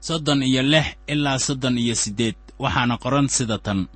soddon 0.00 0.42
iyo 0.42 0.62
lix 0.62 0.86
ilaa 1.08 1.38
soddon 1.38 1.78
iyo 1.78 1.94
siddeed 1.94 2.36
waxaana 2.62 2.98
qoran 3.02 3.28
sida 3.28 3.58
tan. 3.58 3.88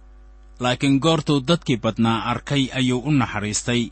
Laakiin 0.61 0.99
goortuu 1.05 1.41
dadkii 1.49 1.77
badnaa 1.85 2.25
arkay 2.31 2.69
ayuu 2.79 3.01
u 3.09 3.11
naxariistay. 3.11 3.83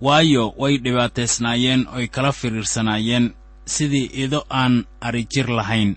Waayo 0.00 0.54
way 0.60 0.74
dhibaataysnaayeen 0.84 1.86
oy 1.96 2.06
kala 2.14 2.32
fidhiirsanaayeen 2.32 3.34
sidii 3.66 4.10
ido 4.24 4.40
aan 4.50 4.74
adrijir 5.00 5.48
lahayn. 5.58 5.96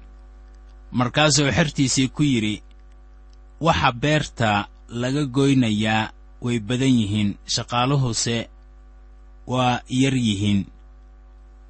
Markaasuu 0.91 1.51
xertiisii 1.57 2.07
ku 2.15 2.23
yidhi 2.23 2.63
waxa 3.61 3.91
beerta 3.91 4.67
laga 5.01 5.25
goynayaa 5.25 6.11
way 6.41 6.59
badan 6.59 6.95
yihiin 6.99 7.29
shaqaaluhuse 7.55 8.49
waa 9.47 9.79
yar 10.01 10.15
yihiin 10.27 10.65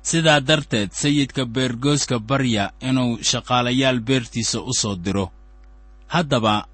sidaa 0.01 0.39
darteed 0.47 0.89
sayidka 0.91 1.45
beergooska 1.45 2.19
barya 2.19 2.71
inuu 2.81 3.19
shaqaalayaal 3.29 3.99
beertiisa 3.99 4.59
u 4.61 4.73
soo 4.73 4.95
diro. 4.95 5.31
Haddaba 6.07 6.65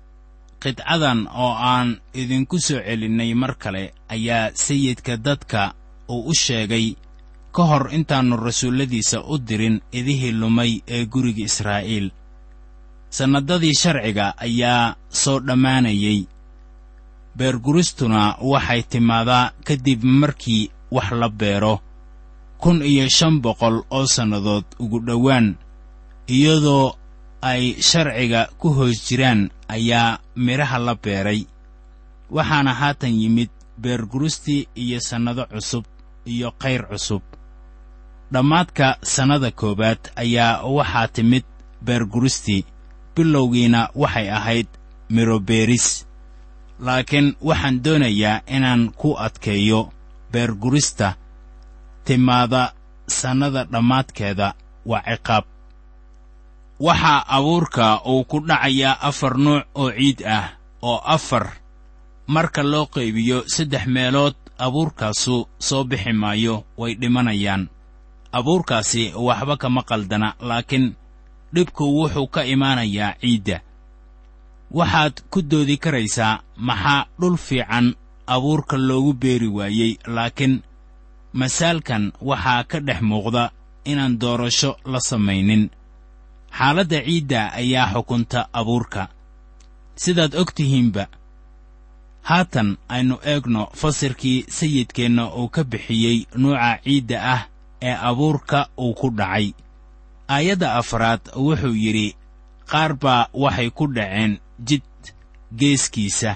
qidcadan 0.63 1.27
oo 1.27 1.53
aan 1.53 2.01
idinku 2.13 2.59
soo 2.59 2.79
celinnay 2.87 3.33
mar 3.33 3.55
kale 3.55 3.93
ayaa 4.09 4.51
sayidka 4.53 5.17
dadka 5.17 5.73
uu 6.09 6.29
u 6.31 6.33
sheegay 6.33 6.95
ka 7.55 7.63
hor 7.69 7.89
intaannu 7.97 8.37
rasuulladiisa 8.37 9.21
u 9.21 9.37
dirin 9.47 9.81
idihii 9.91 10.31
lumay 10.31 10.71
ee 10.87 11.05
guriga 11.05 11.43
israa'iil. 11.49 12.07
Sannadadii 13.09 13.73
sharciga 13.81 14.33
ayaa 14.37 14.95
soo 15.09 15.39
dhammaanayey 15.47 16.19
beerguristuna 17.37 18.35
waxay 18.41 18.81
timaadaa 18.83 19.51
kadib 19.67 20.03
markii 20.03 20.71
wax 20.91 21.11
la 21.11 21.29
beero 21.29 21.79
kun 22.61 22.81
iyo 22.81 23.05
shan 23.09 23.41
boqol 23.41 23.77
oo 23.89 24.05
sannadood 24.15 24.65
ugu 24.79 24.99
dhowaan 25.07 25.55
iyadoo 26.27 26.95
ay 27.41 27.63
sharciga 27.89 28.49
ku 28.59 28.67
hoos 28.77 28.97
jiraan 29.07 29.49
ayaa 29.69 30.19
midhaha 30.35 30.77
la 30.79 30.95
beeray. 30.95 31.41
Waxaana 32.35 32.73
haatan 32.73 33.13
yimid 33.21 33.49
beerguristii 33.81 34.67
iyo 34.75 34.99
sannado 34.99 35.45
cusub 35.45 35.85
iyo 36.25 36.51
kayr 36.61 36.83
cusub. 36.89 37.21
Dhammaadka 38.33 38.97
sannada 39.03 39.51
koowaad 39.51 40.01
ayaa 40.15 40.63
waxaa 40.65 41.07
timid 41.07 41.45
beerguristii 41.85 42.65
bilowgiina 43.15 43.89
waxay 43.95 44.29
ahayd 44.37 44.67
mirobeeris 45.09 46.05
laakiin 46.79 47.35
waxaan 47.41 47.83
doonayaa 47.83 48.41
inaan 48.55 48.91
ku 48.99 49.15
adkeeyo 49.17 49.89
beergurista 50.31 51.15
timaada 52.07 52.71
sannada 53.19 53.63
dhammaadkeeda 53.71 54.47
waa 54.87 55.03
ciqaab. 55.03 55.43
Waxaa 56.79 57.25
abuurka 57.35 57.85
uu 58.07 58.23
ku 58.23 58.37
dhacayaa 58.47 58.99
afar 59.09 59.33
nuuc 59.37 59.65
oo 59.75 59.91
ciid 59.97 60.19
ah 60.37 60.45
oo 60.81 60.99
afar 61.15 61.45
marka 62.27 62.61
loo 62.63 62.85
qaybiyo 62.95 63.37
saddex 63.53 63.83
meelood 63.95 64.35
abuurkaasu 64.65 65.35
soo 65.67 65.83
bixi 65.89 66.13
maayo 66.13 66.55
way 66.79 66.93
dhimanayaan. 67.01 67.63
Abuurkaasi 68.31 69.03
waxba 69.27 69.55
kama 69.57 69.81
qaldana 69.89 70.29
laakiin 70.39 70.85
dhibku 71.53 71.83
wuxuu 71.97 72.27
ka 72.27 72.41
imaanayaa 72.53 73.17
ciidda. 73.21 73.57
Waxaad 74.71 75.15
ku 75.31 75.41
doodi 75.41 75.77
karaysaa 75.83 76.39
maxaa 76.67 77.05
dhul 77.19 77.37
fiican 77.37 77.95
abuurka 78.27 78.77
loogu 78.77 79.13
beeri 79.13 79.47
waayey 79.47 79.97
laakiin 80.15 80.61
masaalkan 81.33 82.11
waxaa 82.21 82.63
ka 82.63 82.79
dhex 82.79 83.01
muuqda 83.01 83.51
inaan 83.85 84.19
doorasho 84.19 84.77
la 84.85 84.99
samaynin. 84.99 85.69
Xaaladda 86.57 86.99
ciidda 87.05 87.41
ayaa 87.53 87.91
xukunta 87.93 88.49
abuurka. 88.53 89.07
Sidaad 89.95 90.33
og 90.35 90.51
tihiinba 90.55 91.07
haatan 92.21 92.77
aynu 92.89 93.15
eegno 93.23 93.69
fasirkii 93.75 94.45
sayidkeenna 94.49 95.23
uu 95.35 95.49
ka 95.49 95.63
bixiyey 95.63 96.17
nuuca 96.35 96.79
ciidda 96.83 97.17
ah 97.33 97.41
ee 97.81 97.95
abuurka 98.09 98.69
uu 98.77 98.93
ku 98.93 99.09
dhacay. 99.17 99.53
Aayadda 100.27 100.75
afraad 100.75 101.21
wuxuu 101.35 101.73
yidhi 101.83 102.15
qaar 102.71 102.93
baa 103.03 103.29
waxay 103.33 103.69
ku 103.69 103.87
dhaceen 103.95 104.39
jid 104.67 104.83
geeskiisa 105.59 106.31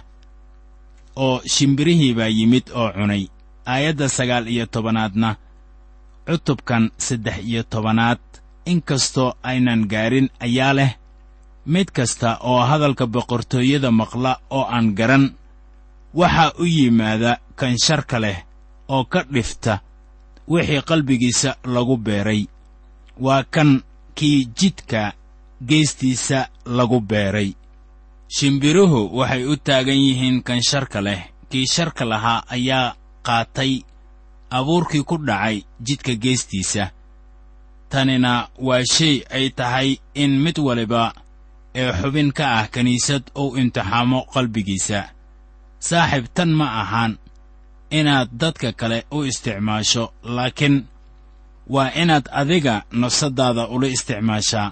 oo 1.15 1.41
shimbirihii 1.53 2.13
baa 2.13 2.27
yimid 2.37 2.65
oo 2.75 2.89
cunay 2.95 3.27
aayadda 3.73 4.07
sagaal 4.17 4.45
iyo 4.53 4.65
tobanaadna 4.73 5.29
cutubkan 6.27 6.83
saddex 7.05 7.37
iyo 7.49 7.61
tobanaad 7.73 8.21
inkastoo 8.71 9.29
aynan 9.49 9.81
gaarin 9.91 10.27
ayaa 10.45 10.73
leh 10.77 10.91
mid 11.73 11.87
kasta 11.97 12.29
oo 12.49 12.61
hadalka 12.69 13.05
boqortooyada 13.13 13.89
maqla 13.99 14.31
oo 14.57 14.65
aan 14.75 14.87
garan 14.97 15.25
waxaa 16.19 16.51
u 16.59 16.65
yimaada 16.75 17.31
kan 17.59 17.75
sharka 17.85 18.17
leh 18.25 18.37
oo 18.93 19.03
ka 19.11 19.19
dhifta 19.33 19.73
wixii 20.51 20.81
qalbigiisa 20.89 21.55
lagu 21.73 21.97
beeray. 21.97 22.41
Waa 23.25 23.43
kan 23.43 23.83
kii 24.15 24.45
jidka 24.59 25.13
geestiisa 25.67 26.47
lagu 26.65 26.99
beeray. 27.01 27.49
Shimbiruhu 28.35 28.99
waxay 29.17 29.43
u 29.45 29.55
taagan 29.57 29.99
yihiin 30.05 30.43
kan 30.43 30.61
sharka 30.69 31.01
leh. 31.01 31.21
Kii 31.49 31.67
sharka 31.73 32.05
lahaa 32.05 32.43
ayaa 32.55 32.95
qaatay 33.27 33.73
abuurkii 34.57 35.03
ku 35.09 35.15
dhacay 35.27 35.57
jidka 35.85 36.13
geestiisa 36.23 36.91
tanina 37.91 38.47
waa 38.67 38.83
shay 38.93 39.15
ay 39.29 39.49
tahay 39.49 39.89
in 40.13 40.31
mid 40.43 40.57
waliba 40.67 41.13
ee 41.75 41.91
xubin 41.99 42.31
ka 42.37 42.45
ah 42.59 42.67
kiniisad 42.73 43.23
uu 43.41 43.55
imtixaamo 43.61 44.19
qalbigiisa. 44.33 44.99
Saaxiib 45.87 46.25
tan 46.35 46.51
ma 46.59 46.67
ahaan 46.81 47.13
inaad 47.99 48.29
dadka 48.41 48.69
kale 48.79 48.99
u 49.11 49.23
isticmaasho 49.29 50.03
laakiin 50.23 50.75
waa 51.73 51.91
inaad 52.01 52.25
adiga 52.31 52.75
nafsaddaada 52.91 53.67
ula 53.67 53.87
isticmaashaa. 53.87 54.71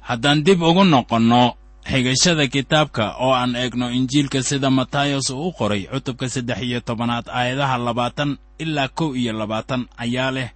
Haddaan 0.00 0.44
dib 0.46 0.62
ugu 0.62 0.84
noqonno 0.84 1.42
xigashada 1.90 2.46
kitaabka 2.54 3.04
oo 3.24 3.32
aan 3.34 3.56
eegno 3.56 3.86
injiilka 3.90 4.42
sida 4.42 4.70
matayos 4.70 5.30
uu 5.30 5.48
u 5.48 5.52
qoray 5.58 5.82
cutubka 5.92 6.28
saddex 6.28 6.58
iyo 6.62 6.80
tobanaad 6.80 7.26
aayadaha 7.28 7.76
labaatan 7.86 8.30
ilaa 8.58 8.88
kow 8.98 9.10
iyo 9.20 9.32
labaatan 9.40 9.82
ayaa 10.04 10.30
leh 10.36 10.50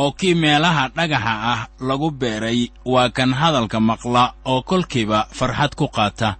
oo 0.00 0.10
kii 0.18 0.34
meelaha 0.34 0.88
dhagaxa 0.96 1.34
ah 1.52 1.60
lagu 1.88 2.10
beeray 2.10 2.60
waa 2.84 3.08
kan 3.16 3.32
hadalka 3.40 3.80
maqla 3.80 4.34
oo 4.44 4.62
kolkiiba 4.62 5.28
farxad 5.38 5.72
ku 5.74 5.88
qaata. 5.88 6.36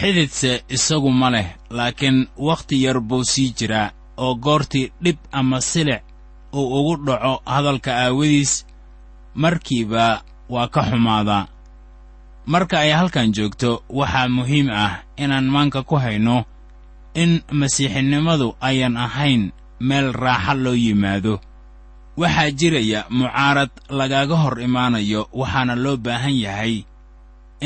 Xididse 0.00 0.64
isagu 0.68 1.10
ma 1.20 1.28
leh 1.34 1.48
laakiin 1.70 2.18
wakhti 2.38 2.76
yar 2.84 3.00
buu 3.00 3.24
sii 3.24 3.50
jiraa 3.58 3.90
oo 4.16 4.34
goortii 4.34 4.92
dhib 5.04 5.18
ama 5.32 5.60
silic 5.60 6.02
uu 6.52 6.66
ugu 6.78 6.94
dhaco 7.06 7.42
hadalka 7.52 7.90
aawadiis 8.04 8.66
markiiba 9.34 10.22
waa 10.48 10.68
ka 10.74 10.82
xumaadaa 10.90 11.46
marka 12.52 12.76
ay 12.84 12.90
halkan 12.98 13.28
joogto 13.36 13.70
waxaa 13.98 14.28
muhiim 14.36 14.68
ah 14.84 14.92
inaan 15.22 15.46
maanka 15.54 15.80
ku 15.88 15.96
hayno 16.04 16.36
in 17.22 17.32
masiixinimadu 17.60 18.48
ayan 18.68 18.96
ahayn 19.06 19.42
meel 19.88 20.08
raaxa 20.22 20.54
loo 20.64 20.74
yimaado. 20.84 21.34
Waxaa 22.20 22.50
jiraya 22.58 23.00
mucaarad 23.18 23.70
lagaaga 23.98 24.36
hor 24.42 24.56
imaanayo 24.66 25.20
waxaana 25.40 25.74
loo 25.84 25.96
baahan 26.04 26.36
yahay 26.44 26.74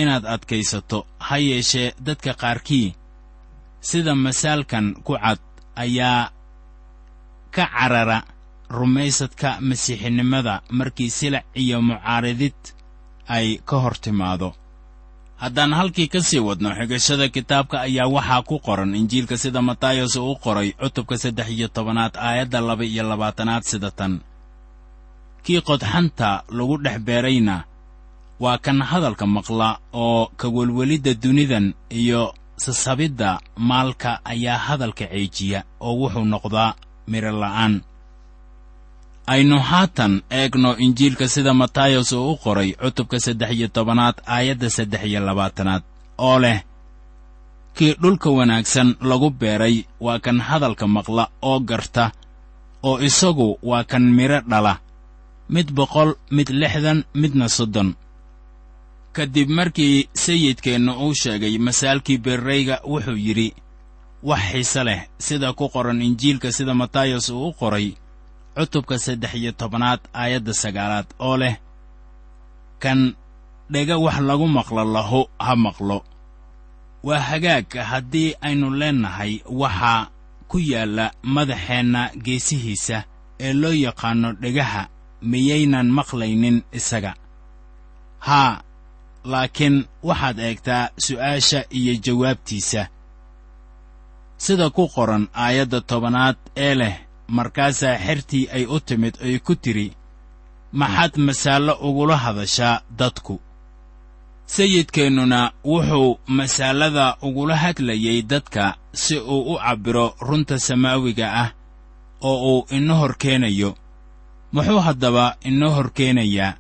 inaad 0.01 0.25
adkaysato 0.35 0.99
ha 1.27 1.37
yeeshee 1.49 1.95
dadka 2.07 2.33
qaarkii. 2.43 2.89
Sida 3.89 4.13
masaalkan 4.25 4.87
ku 5.05 5.13
cad 5.23 5.41
ayaa 5.83 6.31
ka 7.55 7.65
carara 7.75 8.19
rumaysadka 8.77 9.49
masiixinimada 9.69 10.55
markii 10.79 11.11
silac 11.19 11.45
iyo 11.63 11.79
mucaaradid 11.83 12.57
ay 13.37 13.49
ka 13.69 13.77
hor 13.83 13.97
timaado 14.05 14.49
haddaan 15.43 15.73
halkii 15.79 16.09
ka 16.09 16.21
sii 16.23 16.39
wadno 16.49 16.71
xigashada 16.79 17.29
kitaabka 17.29 17.77
ayaa 17.87 18.09
waxaa 18.17 18.43
ku 18.49 18.57
qoran 18.67 18.95
injiilka 18.95 19.37
sida 19.43 19.61
matayos 19.63 20.17
uu 20.17 20.37
qoray 20.45 20.73
cutubka 20.81 21.19
saddex 21.19 21.49
iyo 21.57 21.69
tobanaad 21.69 22.15
aayadda 22.17 22.61
laba 22.61 22.85
iyo 22.85 23.03
labaatanaad 23.11 23.63
sida 23.71 23.91
tan. 23.91 24.21
Kii 25.45 25.61
qodxanta 25.69 26.43
lagu 26.57 26.77
dhex 26.85 26.99
beerayna 27.07 27.65
waa 28.41 28.59
kan 28.65 28.79
hadalka 28.91 29.27
maqla 29.27 29.79
oo 29.93 30.31
ka 30.37 30.47
welwelidda 30.49 31.15
dunidan 31.23 31.75
iyo 31.91 32.35
sasabidda 32.57 33.41
maalka 33.57 34.11
ayaa 34.25 34.59
hadalka 34.67 35.05
ceejiya 35.13 35.61
oo 35.81 35.95
wuxuu 36.01 36.25
noqdaa 36.25 36.75
midho 37.11 37.33
la'aan 37.43 37.75
aynu 39.27 39.59
haatan 39.59 40.23
eegno 40.31 40.77
injiilka 40.79 41.29
sida 41.29 41.55
matayos 41.55 42.13
uu 42.13 42.31
u 42.33 42.37
qoray 42.37 42.71
cutubka 42.83 43.21
saddex 43.21 43.51
iyo 43.57 43.69
tobanaad 43.69 44.17
aayadda 44.27 44.71
saddex 44.71 45.03
iyo 45.05 45.21
labaatanaad 45.21 45.83
oo 46.19 46.39
leh 46.39 46.59
kii 47.77 47.95
dhulka 48.03 48.31
wanaagsan 48.31 48.97
lagu 49.01 49.31
beeray 49.31 49.77
waa 50.01 50.19
kan 50.19 50.41
hadalka 50.41 50.87
maqla 50.87 51.25
oo 51.43 51.61
garta 51.61 52.11
oo 52.83 52.99
isagu 53.09 53.59
waa 53.63 53.85
kan 53.85 54.03
midho 54.17 54.41
dhala 54.51 54.75
mid 55.55 55.69
boqol 55.73 56.11
mid 56.31 56.49
lixdan 56.51 57.05
midna 57.15 57.49
soddon. 57.49 57.95
Ka 59.13 59.27
dib 59.27 59.49
markii 59.49 60.09
sayidkeennu 60.15 60.93
uu 61.05 61.15
sheegay 61.15 61.59
masaalkii 61.59 62.19
beerrayga 62.19 62.77
wuxuu 62.91 63.17
yidhi 63.27 63.49
wax 64.23 64.41
xiise 64.53 64.85
leh 64.85 65.01
sida 65.19 65.53
ku 65.53 65.69
qoran 65.69 66.03
injiilka 66.03 66.53
sida 66.53 66.75
matayos 66.75 67.29
uu 67.31 67.49
u 67.49 67.53
qoray 67.61 67.87
cutubka 68.55 68.99
saddex 68.99 69.35
iyo 69.35 69.53
tobanaad 69.53 70.01
aayadda 70.15 70.53
sagaalaad 70.55 71.07
oo 71.19 71.37
leh 71.37 71.57
kan 72.83 73.15
dhega 73.73 73.97
wax 73.99 74.19
lagu 74.21 74.47
maqlo 74.49 74.85
lahu 74.85 75.21
ha 75.39 75.57
maqlo. 75.57 76.05
Waa 77.03 77.19
hagaag. 77.21 77.69
Haddii 77.91 78.37
aynu 78.41 78.71
leennahay 78.71 79.41
waxaa 79.61 80.09
ku 80.49 80.59
yaalla 80.59 81.07
madaxeenna 81.35 82.11
geesihiisa 82.25 82.99
ee 83.41 83.53
loo 83.53 83.73
yaqaanno 83.87 84.33
dhegaha 84.43 84.83
miyaynan 85.23 85.89
maqlaynin 85.97 86.63
isaga. 86.79 87.13
Haa 88.27 88.63
laakiin 89.25 89.77
waxaad 90.09 90.39
eegtaa 90.39 90.89
su'aasha 91.05 91.61
iyo 91.79 91.93
jawaabtiisa. 92.05 92.83
Sida 94.37 94.71
ku 94.71 94.89
qoran 94.95 95.29
aayadda 95.45 95.81
tobanaad 95.81 96.37
ee 96.57 96.75
leh 96.81 96.95
markaasaa 97.29 97.99
xertii 98.07 98.49
ay 98.53 98.65
u 98.67 98.81
timid 98.81 99.15
ay 99.23 99.39
ku 99.39 99.55
tidhi 99.55 99.93
maxaad 100.73 101.17
masaallo 101.17 101.73
ugula 101.89 102.17
hadashaa 102.17 102.83
dadku? 102.99 103.41
Sayidkeennuna 104.47 105.53
wuxuu 105.65 106.19
masaalada 106.27 107.17
ugula 107.23 107.57
hadlayay 107.57 108.23
dadka 108.23 108.77
si 108.93 109.19
uu 109.19 109.55
u 109.55 109.59
cabbiro 109.59 110.15
runta 110.21 110.59
samaawiga 110.59 111.33
ah 111.43 111.51
oo 112.23 112.59
uu 112.59 112.67
ina 112.71 112.95
hor 112.95 113.15
keenayo. 113.17 113.75
Muxuu 114.53 114.79
haddaba 114.81 115.37
inoo 115.45 115.71
hor 115.71 115.91
keenayaa? 115.93 116.55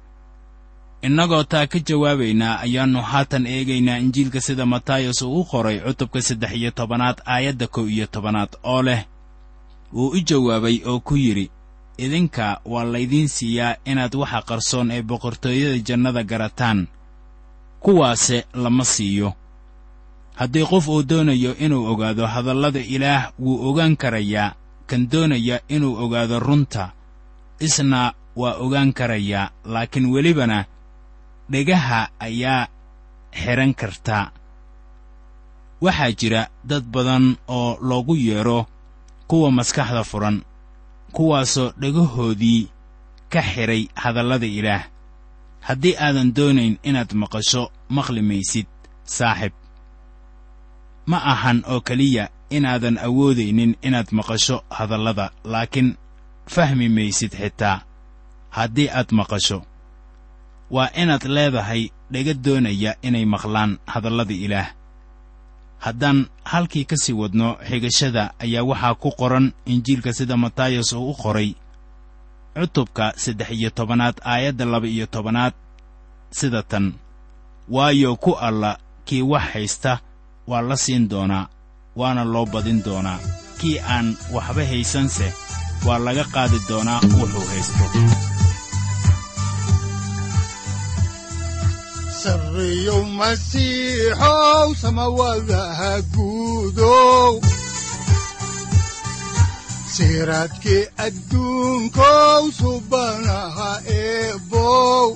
Innagoo 1.02 1.44
taa 1.44 1.66
ka 1.66 1.78
jawaabaynaa 1.78 2.58
ayaannu 2.64 3.02
haatan 3.02 3.46
eegaynaa 3.46 3.98
injiilka 3.98 4.40
sida 4.40 4.66
matayos 4.66 5.22
uu 5.22 5.40
u 5.40 5.44
qoray 5.44 5.80
cutubka 5.80 6.22
saddex 6.22 6.52
iyo 6.52 6.70
tobanaad 6.70 7.20
aayadda 7.26 7.66
kow 7.66 7.86
iyo 7.88 8.06
tobanaad 8.06 8.48
oo 8.62 8.82
leh 8.82 9.04
wuu 9.94 10.08
u 10.16 10.20
jawaabay 10.28 10.76
oo 10.86 11.00
ku 11.00 11.16
yidhi 11.16 11.50
idinka 11.98 12.60
waa 12.64 12.84
laydiin 12.84 13.28
siiyaa 13.28 13.76
inaad 13.84 14.14
waxa 14.14 14.40
qarsoon 14.48 14.90
ee 14.90 15.02
boqortooyada 15.02 15.78
jannada 15.88 16.22
garataan 16.24 16.86
kuwaase 17.80 18.44
lama 18.54 18.84
siiyo. 18.84 19.32
Haddii 20.34 20.66
qof 20.66 20.88
uu 20.88 21.02
doonayo 21.02 21.54
inuu 21.56 21.86
ogaado 21.92 22.26
hadallada 22.26 22.80
ilaah 22.80 23.32
wuu 23.38 23.68
ogaan 23.68 23.96
karayaa 23.96 24.54
kan 24.86 25.08
doonaya 25.12 25.60
inuu 25.68 25.94
ogaado 26.04 26.40
runta 26.40 26.92
isna 27.60 28.12
waa 28.36 28.54
ogaan 28.64 28.92
karayaa 28.92 29.50
laakiin 29.64 30.06
welibana 30.12 30.64
dhegaha 31.50 32.08
ayaa 32.18 32.66
xidhan 33.32 33.74
karta. 33.74 34.30
Waxaa 35.80 36.12
jira 36.12 36.48
dad 36.64 36.84
badan 36.94 37.36
oo 37.48 37.78
loogu 37.80 38.16
yeedho 38.16 38.66
kuwa 39.28 39.50
maskaxda 39.52 40.04
furan 40.04 40.42
kuwaasoo 41.12 41.72
dhegahoodii 41.80 42.68
ka 43.28 43.42
xidhay 43.42 43.88
hadallada 43.94 44.46
ilaah. 44.46 44.84
Haddii 45.60 45.96
aadan 45.96 46.34
doonayn 46.34 46.78
inaad 46.82 47.12
maqasho 47.14 47.72
maqli 47.88 48.22
maysid 48.22 48.66
saaxib. 49.04 49.52
Ma 51.06 51.18
ahan 51.32 51.64
oo 51.66 51.80
keliya 51.80 52.28
inaadan 52.50 52.98
awoodaynin 52.98 53.76
inaad 53.82 54.08
maqasho 54.12 54.64
hadallada 54.70 55.30
laakiin 55.44 55.96
fahmi 56.46 56.88
maysid 56.88 57.32
xitaa. 57.32 57.82
Haddii 58.50 58.88
aad 58.88 59.10
maqasho 59.12 59.62
waa 60.70 60.90
inaad 60.94 61.24
leedahay 61.24 61.88
dhega 62.12 62.34
doonaya 62.34 62.96
inay 63.02 63.24
maqlaan 63.24 63.78
hadallada 63.86 64.34
ilaah 64.34 64.68
haddaan 65.84 66.26
halkii 66.44 66.84
ka 66.84 66.96
sii 66.96 67.12
wadno 67.20 67.48
xigashada 67.68 68.32
ayaa 68.44 68.64
waxaa 68.70 68.94
ku 69.02 69.10
qoran 69.20 69.52
injiilka 69.72 70.12
sida 70.12 70.36
matayas 70.36 70.92
uu 70.92 71.10
u 71.10 71.14
qoray. 71.22 71.50
Cutubka 72.54 73.12
saddex 73.16 73.50
iyo 73.50 73.70
tobanaad 73.70 74.16
aayadda 74.24 74.64
laba 74.64 74.86
iyo 74.88 75.06
tobanaad 75.06 75.52
sida 76.30 76.62
tan. 76.62 76.92
Waayo 77.68 78.16
ku 78.16 78.32
alla 78.46 78.78
kii 79.04 79.22
wax 79.22 79.42
haysta 79.52 79.92
waa 80.46 80.62
la 80.68 80.76
siin 80.76 81.08
doonaa 81.08 81.48
waana 81.96 82.24
loo 82.24 82.46
badin 82.46 82.82
doonaa. 82.84 83.18
Kii 83.60 83.78
aan 83.78 84.16
waxba 84.34 84.64
haysanse 84.70 85.26
waa 85.86 85.98
laga 85.98 86.24
qaadi 86.34 86.58
doonaa 86.68 87.00
wuxuu 87.18 87.44
haysto 87.50 87.84
sarriyow 92.24 93.04
masiixow 93.20 94.68
subanaha 102.60 103.72
eebow. 103.84 105.08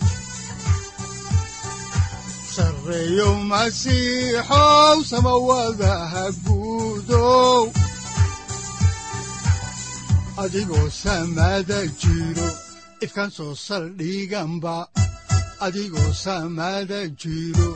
Sarreyow 2.55 3.35
masiixow 3.51 4.97
adigoo 10.43 10.89
samada 11.03 11.81
jiro 12.01 12.49
ifkan 13.05 13.31
soo 13.37 13.55
saldhiganba 13.67 14.77
adigoo 15.67 16.13
saamaada 16.25 16.99
jiro 17.23 17.69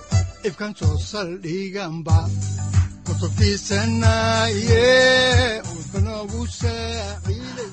ifkan 0.48 0.72
soo 0.80 0.96
saldhiganba 1.10 2.18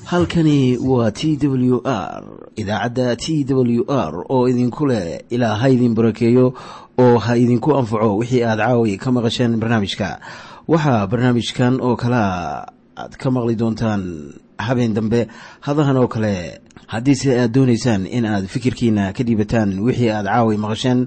halkani 0.04 0.78
waa 0.78 1.10
t 1.10 1.36
w 1.48 1.80
r 1.84 2.24
idaacadda 2.56 3.16
t 3.16 3.44
w 3.48 3.84
r 3.88 4.24
oo 4.28 4.48
idinku 4.48 4.86
leh 4.86 5.20
ilaa 5.30 5.54
ha 5.56 5.68
idin 5.68 5.94
barakeeyo 5.94 6.54
oo 6.98 7.18
ha 7.18 7.36
idinku 7.36 7.76
anfaco 7.76 8.16
wixii 8.16 8.42
aad 8.44 8.58
caawi 8.58 8.96
ka 8.98 9.12
maqasheen 9.12 9.56
barnaamijka. 9.56 10.20
Waxaa 10.68 11.06
barnaamijkan 11.06 11.80
oo 11.80 11.96
kalaa 11.96 12.66
aad 12.96 13.16
ka 13.16 13.30
maqli 13.30 13.54
doontaan 13.56 14.34
habeen 14.58 14.94
dambe 14.94 15.28
hadahan 15.60 15.96
oo 15.96 16.08
kale 16.08 16.60
haddiise 16.90 17.30
aad 17.40 17.52
doonaysaan 17.54 18.06
in 18.06 18.24
aad 18.26 18.46
fikirkiina 18.50 19.12
ka 19.16 19.22
dhiibataan 19.26 19.78
wixii 19.86 20.10
aad 20.10 20.26
caawi 20.26 20.56
maqasheen 20.64 21.00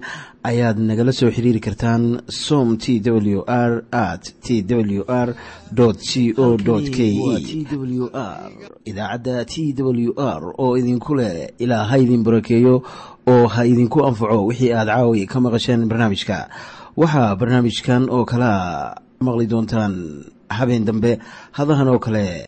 ayaad 0.50 0.78
nagala 0.90 1.12
soo 1.12 1.32
xiriiri 1.36 1.60
kartaan 1.60 2.04
som 2.30 2.78
t 2.78 3.02
w 3.04 3.44
r 3.48 3.84
at 3.92 4.24
t 4.46 4.64
w 4.64 5.04
r 5.08 5.36
c 6.10 6.32
o 6.38 6.56
k 6.96 7.00
e. 7.04 7.12
Idaacadda 8.86 9.46
t 9.46 9.74
w 9.78 10.14
r 10.16 10.44
oo 10.58 10.78
idinku 10.80 11.16
leh 11.20 11.52
ilaa 11.60 11.84
ha 11.90 11.98
idin 11.98 12.24
barakeeyo 12.24 12.76
oo 13.28 13.48
ha 13.48 13.66
idinku 13.66 14.06
anfaco 14.08 14.46
wixii 14.48 14.72
aad 14.74 14.88
caawi 14.88 15.26
ka 15.28 15.40
maqasheen 15.40 15.84
barnaamijka. 15.92 16.48
Waxaa 16.96 17.36
barnaamijkan 17.36 18.08
oo 18.10 18.24
kalaa 18.26 18.96
maqli 19.20 19.48
doontaan 19.52 20.24
habeen 20.48 20.86
dambe 20.86 21.20
hadahan 21.52 21.88
oo 21.88 22.00
kale 22.00 22.48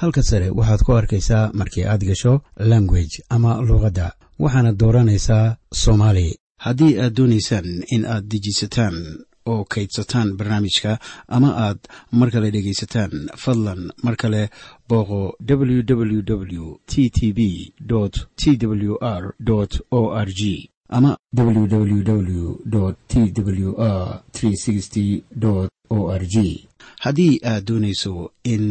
halka 0.00 0.22
sare 0.22 0.48
waxaad 0.58 0.80
ku 0.86 0.92
arkaysaa 1.00 1.50
markii 1.60 1.84
aad 1.92 2.02
gasho 2.08 2.32
language 2.72 3.14
ama 3.34 3.50
luuqadda 3.68 4.06
waxaana 4.42 4.72
dooranaysaa 4.80 5.56
soomaali 5.82 6.26
haddii 6.64 6.94
aad 7.02 7.14
doonaysaan 7.18 7.68
in 7.94 8.02
aad 8.14 8.24
dejisataan 8.32 8.96
oo 9.52 9.62
kaydsataan 9.72 10.28
barnaamijka 10.38 10.92
ama 11.36 11.50
aad 11.66 11.78
mar 12.18 12.28
kale 12.34 12.48
dhegaysataan 12.54 13.12
fadlan 13.42 13.80
mar 14.04 14.16
kale 14.22 14.42
booqo 14.88 15.20
www 15.48 16.64
t 16.90 16.92
t 17.16 17.18
b 17.38 17.40
t 18.40 18.66
w 18.90 18.94
r 19.20 19.22
o 19.98 20.00
r 20.26 20.28
g 20.40 20.42
ama 20.96 21.10
www 21.36 22.46
t 23.08 23.14
w 23.66 23.70
r 23.78 24.22
o 25.90 26.10
r 26.20 26.24
g. 26.32 26.66
Haddii 27.04 27.40
aad 27.50 27.64
doonayso 27.68 28.30
in 28.44 28.64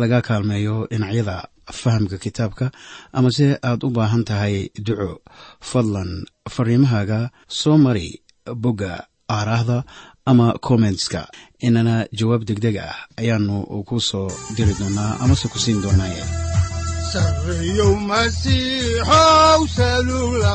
laga 0.00 0.18
kaalmeeyo 0.26 0.86
dhinacyada 0.90 1.36
fahamka 1.72 2.16
kitaabka 2.24 2.66
amase 3.12 3.46
aad 3.68 3.80
u 3.86 3.90
baahan 3.96 4.24
tahay 4.28 4.68
duco 4.86 5.10
fadlan 5.70 6.10
fariimahaaga 6.54 7.20
soo 7.48 7.76
mari 7.84 8.08
bogga 8.62 8.92
aaraahda 9.36 9.78
ama 10.30 10.46
kommentska 10.66 11.20
inana 11.66 11.94
jawaab 12.18 12.42
degdeg 12.48 12.76
ah 12.88 12.96
ayaanu 13.20 13.56
ku 13.88 13.96
soo 14.00 14.28
diri 14.56 14.74
doonaa 14.80 15.12
amase 15.24 15.46
ku 15.52 15.58
siin 15.64 15.80
doonaaye 15.84 16.22
sarreyow 17.12 17.92
masiixow 18.10 19.60
salula 19.76 20.54